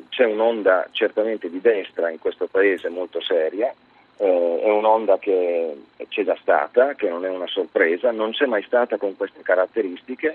c'è 0.09 0.25
un'onda 0.25 0.89
certamente 0.93 1.51
di 1.51 1.61
destra 1.61 2.09
in 2.09 2.19
questo 2.19 2.47
paese 2.47 2.89
molto 2.89 3.21
seria, 3.21 3.71
eh, 4.17 4.61
è 4.63 4.71
un'onda 4.71 5.19
che 5.19 5.77
c'è 6.09 6.25
già 6.25 6.35
stata, 6.41 6.95
che 6.95 7.11
non 7.11 7.27
è 7.27 7.29
una 7.29 7.47
sorpresa, 7.47 8.11
non 8.11 8.31
c'è 8.31 8.47
mai 8.47 8.63
stata 8.63 8.97
con 8.97 9.19
queste 9.19 9.43
caratteristiche, 9.43 10.35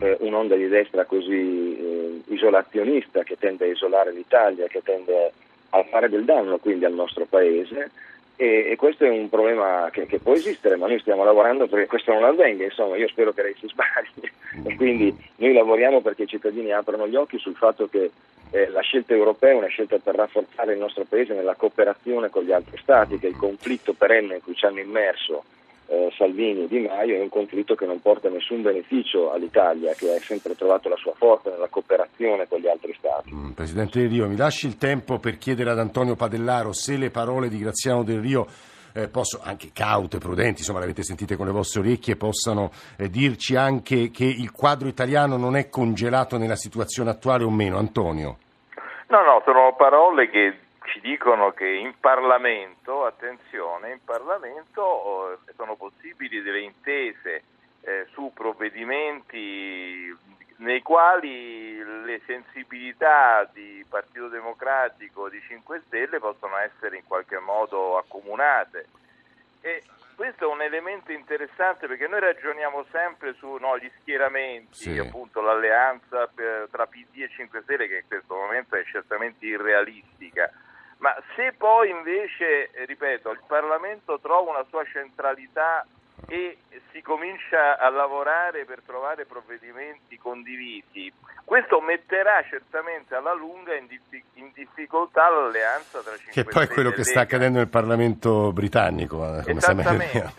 eh, 0.00 0.16
un'onda 0.18 0.56
di 0.56 0.66
destra 0.66 1.04
così 1.04 1.78
eh, 1.78 2.20
isolazionista 2.34 3.22
che 3.22 3.36
tende 3.38 3.66
a 3.66 3.70
isolare 3.70 4.10
l'Italia, 4.10 4.66
che 4.66 4.82
tende 4.82 5.30
a 5.70 5.84
fare 5.84 6.08
del 6.08 6.24
danno 6.24 6.58
quindi 6.58 6.84
al 6.84 6.94
nostro 6.94 7.26
paese 7.26 7.92
e, 8.36 8.70
e, 8.70 8.76
questo 8.76 9.04
è 9.04 9.08
un 9.08 9.28
problema 9.28 9.88
che, 9.90 10.06
che, 10.06 10.18
può 10.18 10.34
esistere, 10.34 10.76
ma 10.76 10.86
noi 10.86 11.00
stiamo 11.00 11.24
lavorando 11.24 11.66
perché 11.66 11.86
questo 11.86 12.12
non 12.12 12.24
avvenga, 12.24 12.64
insomma 12.64 12.96
io 12.96 13.08
spero 13.08 13.32
che 13.32 13.42
lei 13.42 13.56
si 13.58 13.66
sbagli. 13.66 14.30
E 14.64 14.76
quindi 14.76 15.14
noi 15.36 15.52
lavoriamo 15.54 16.00
perché 16.00 16.24
i 16.24 16.28
cittadini 16.28 16.72
aprano 16.72 17.08
gli 17.08 17.16
occhi 17.16 17.38
sul 17.38 17.56
fatto 17.56 17.88
che 17.88 18.10
eh, 18.50 18.68
la 18.68 18.80
scelta 18.80 19.14
europea 19.14 19.50
è 19.50 19.54
una 19.54 19.66
scelta 19.66 19.98
per 19.98 20.14
rafforzare 20.14 20.74
il 20.74 20.78
nostro 20.78 21.04
Paese 21.08 21.34
nella 21.34 21.54
cooperazione 21.54 22.30
con 22.30 22.44
gli 22.44 22.52
altri 22.52 22.78
Stati, 22.78 23.18
che 23.18 23.28
il 23.28 23.36
conflitto 23.36 23.94
perenne 23.94 24.36
in 24.36 24.42
cui 24.42 24.54
ci 24.54 24.66
hanno 24.66 24.80
immerso 24.80 25.44
eh, 25.88 26.12
Salvini 26.16 26.64
e 26.64 26.68
Di 26.68 26.80
Maio 26.80 27.16
è 27.16 27.20
un 27.20 27.28
conflitto 27.28 27.74
che 27.74 27.86
non 27.86 28.00
porta 28.00 28.28
nessun 28.28 28.62
beneficio 28.62 29.32
all'Italia, 29.32 29.92
che 29.94 30.14
ha 30.14 30.20
sempre 30.20 30.54
trovato 30.54 30.88
la 30.88 30.96
sua 30.96 31.12
forza 31.14 31.50
nella 31.50 31.68
cooperazione 31.68 32.46
con 32.48 32.60
gli 32.60 32.68
altri 32.68 32.94
Stati. 32.98 33.32
Mm, 33.32 33.50
Presidente 33.50 34.00
Del 34.00 34.10
Rio, 34.10 34.28
mi 34.28 34.36
lasci 34.36 34.66
il 34.66 34.76
tempo 34.76 35.18
per 35.18 35.38
chiedere 35.38 35.70
ad 35.70 35.78
Antonio 35.78 36.16
Padellaro 36.16 36.72
se 36.72 36.96
le 36.96 37.10
parole 37.10 37.48
di 37.48 37.58
Graziano 37.58 38.02
Del 38.02 38.20
Rio 38.20 38.46
eh, 38.96 39.08
posso, 39.08 39.40
anche 39.44 39.70
caute, 39.74 40.18
prudenti, 40.18 40.60
insomma 40.60 40.78
le 40.78 40.86
avete 40.86 41.02
sentite 41.02 41.36
con 41.36 41.44
le 41.44 41.52
vostre 41.52 41.80
orecchie, 41.80 42.16
possano 42.16 42.70
eh, 42.96 43.10
dirci 43.10 43.54
anche 43.54 44.10
che 44.10 44.24
il 44.24 44.50
quadro 44.52 44.88
italiano 44.88 45.36
non 45.36 45.54
è 45.54 45.68
congelato 45.68 46.38
nella 46.38 46.56
situazione 46.56 47.10
attuale 47.10 47.44
o 47.44 47.50
meno. 47.50 47.76
Antonio. 47.76 48.38
No, 49.08 49.22
no, 49.22 49.42
sono 49.44 49.74
parole 49.76 50.30
che 50.30 50.58
ci 50.86 51.00
dicono 51.00 51.52
che 51.52 51.66
in 51.66 51.94
Parlamento, 52.00 53.04
attenzione, 53.04 53.92
in 53.92 54.04
Parlamento 54.04 55.32
eh, 55.32 55.52
sono 55.54 55.76
possibili 55.76 56.42
delle 56.42 56.60
intese 56.60 57.42
eh, 57.82 58.06
su 58.12 58.32
provvedimenti 58.34 60.14
nei 60.58 60.80
quali 60.80 61.76
le 62.04 62.20
sensibilità 62.24 63.48
di 63.52 63.84
Partito 63.88 64.28
Democratico, 64.28 65.28
di 65.28 65.40
5 65.40 65.82
Stelle 65.86 66.18
possono 66.18 66.56
essere 66.56 66.96
in 66.96 67.04
qualche 67.06 67.38
modo 67.38 67.98
accomunate. 67.98 68.86
E 69.60 69.82
questo 70.14 70.44
è 70.44 70.52
un 70.52 70.62
elemento 70.62 71.12
interessante 71.12 71.86
perché 71.86 72.06
noi 72.06 72.20
ragioniamo 72.20 72.86
sempre 72.90 73.34
su 73.34 73.56
no, 73.56 73.76
gli 73.78 73.90
schieramenti, 74.00 74.74
sì. 74.74 74.98
appunto 74.98 75.42
l'alleanza 75.42 76.26
per, 76.26 76.68
tra 76.70 76.86
PD 76.86 77.20
e 77.20 77.28
5 77.28 77.62
Stelle 77.62 77.86
che 77.86 77.98
in 77.98 78.06
questo 78.08 78.34
momento 78.34 78.76
è 78.76 78.84
certamente 78.84 79.44
irrealistica. 79.44 80.50
Ma 80.98 81.14
se 81.34 81.52
poi 81.56 81.90
invece, 81.90 82.70
ripeto, 82.86 83.30
il 83.30 83.42
Parlamento 83.46 84.18
trova 84.20 84.50
una 84.50 84.64
sua 84.68 84.84
centralità 84.84 85.86
e 86.28 86.56
si 86.90 87.02
comincia 87.02 87.78
a 87.78 87.88
lavorare 87.90 88.64
per 88.64 88.80
trovare 88.84 89.26
provvedimenti 89.26 90.18
condivisi, 90.18 91.12
questo 91.44 91.80
metterà 91.80 92.42
certamente 92.48 93.14
alla 93.14 93.34
lunga 93.34 93.74
in, 93.74 93.86
diffi- 93.86 94.24
in 94.34 94.50
difficoltà 94.52 95.28
l'alleanza 95.28 96.00
tra 96.00 96.16
5 96.16 96.32
Che 96.32 96.44
poi 96.44 96.64
è 96.64 96.68
quello 96.68 96.90
che 96.90 97.04
sta 97.04 97.20
accadendo 97.20 97.58
nel 97.58 97.68
Parlamento 97.68 98.52
britannico, 98.52 99.22
eh, 99.24 99.42
come 99.42 99.58
Esattamente, 99.58 100.34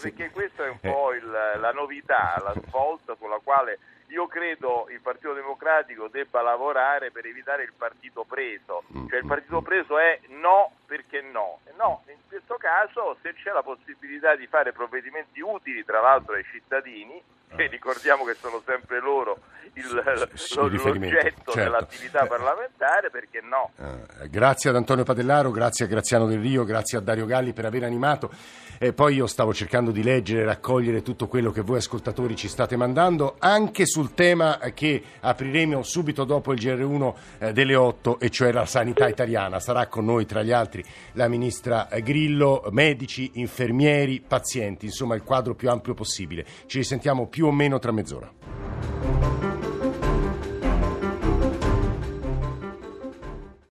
perché 0.00 0.30
questa 0.30 0.66
è 0.66 0.68
un 0.68 0.78
po' 0.80 1.12
il, 1.12 1.28
la 1.28 1.72
novità, 1.72 2.40
la 2.44 2.54
svolta 2.66 3.14
con 3.14 3.30
la 3.30 3.40
quale 3.42 3.78
io 4.14 4.28
credo 4.28 4.86
il 4.90 5.00
Partito 5.00 5.32
Democratico 5.32 6.06
debba 6.06 6.40
lavorare 6.40 7.10
per 7.10 7.26
evitare 7.26 7.64
il 7.64 7.72
partito 7.76 8.22
preso, 8.22 8.84
cioè 9.08 9.18
il 9.18 9.26
partito 9.26 9.60
preso 9.60 9.98
è 9.98 10.20
no 10.28 10.70
perché 10.86 11.20
no, 11.20 11.58
no, 11.76 12.04
in 12.06 12.20
questo 12.28 12.54
caso 12.54 13.16
se 13.22 13.34
c'è 13.34 13.50
la 13.50 13.64
possibilità 13.64 14.36
di 14.36 14.46
fare 14.46 14.72
provvedimenti 14.72 15.40
utili 15.40 15.84
tra 15.84 16.00
l'altro 16.00 16.34
ai 16.34 16.44
cittadini 16.44 17.20
che 17.56 17.66
ricordiamo 17.66 18.24
che 18.24 18.34
sono 18.34 18.62
sempre 18.64 19.00
loro 19.00 19.38
il, 19.74 20.28
sì, 20.34 20.54
l'oggetto 20.56 21.52
certo. 21.52 21.52
dell'attività 21.54 22.26
parlamentare, 22.26 23.10
perché 23.10 23.40
no? 23.40 23.70
Eh, 23.78 24.28
grazie 24.28 24.70
ad 24.70 24.76
Antonio 24.76 25.04
Padellaro, 25.04 25.50
grazie 25.50 25.84
a 25.84 25.88
Graziano 25.88 26.26
Del 26.26 26.40
Rio, 26.40 26.64
grazie 26.64 26.98
a 26.98 27.00
Dario 27.00 27.26
Galli 27.26 27.52
per 27.52 27.64
aver 27.64 27.84
animato. 27.84 28.30
E 28.78 28.92
poi 28.92 29.14
io 29.14 29.26
stavo 29.26 29.54
cercando 29.54 29.92
di 29.92 30.02
leggere 30.02 30.42
e 30.42 30.44
raccogliere 30.44 31.02
tutto 31.02 31.28
quello 31.28 31.52
che 31.52 31.60
voi 31.60 31.78
ascoltatori 31.78 32.34
ci 32.34 32.48
state 32.48 32.76
mandando, 32.76 33.36
anche 33.38 33.86
sul 33.86 34.14
tema 34.14 34.58
che 34.74 35.02
apriremo 35.20 35.82
subito 35.82 36.24
dopo 36.24 36.52
il 36.52 36.60
GR1 36.60 37.14
eh, 37.38 37.52
delle 37.52 37.76
8, 37.76 38.18
e 38.18 38.30
cioè 38.30 38.52
la 38.52 38.66
sanità 38.66 39.08
italiana. 39.08 39.60
Sarà 39.60 39.86
con 39.86 40.04
noi, 40.04 40.26
tra 40.26 40.42
gli 40.42 40.52
altri, 40.52 40.84
la 41.12 41.28
ministra 41.28 41.88
eh, 41.88 42.02
Grillo, 42.02 42.66
medici, 42.70 43.30
infermieri, 43.34 44.20
pazienti, 44.20 44.86
insomma 44.86 45.14
il 45.14 45.22
quadro 45.22 45.54
più 45.54 45.70
ampio 45.70 45.94
possibile. 45.94 46.44
Ci 46.66 46.78
risentiamo 46.78 47.28
più 47.44 47.52
o 47.52 47.52
meno 47.52 47.78
tra 47.78 47.92
mezz'ora. 47.92 48.32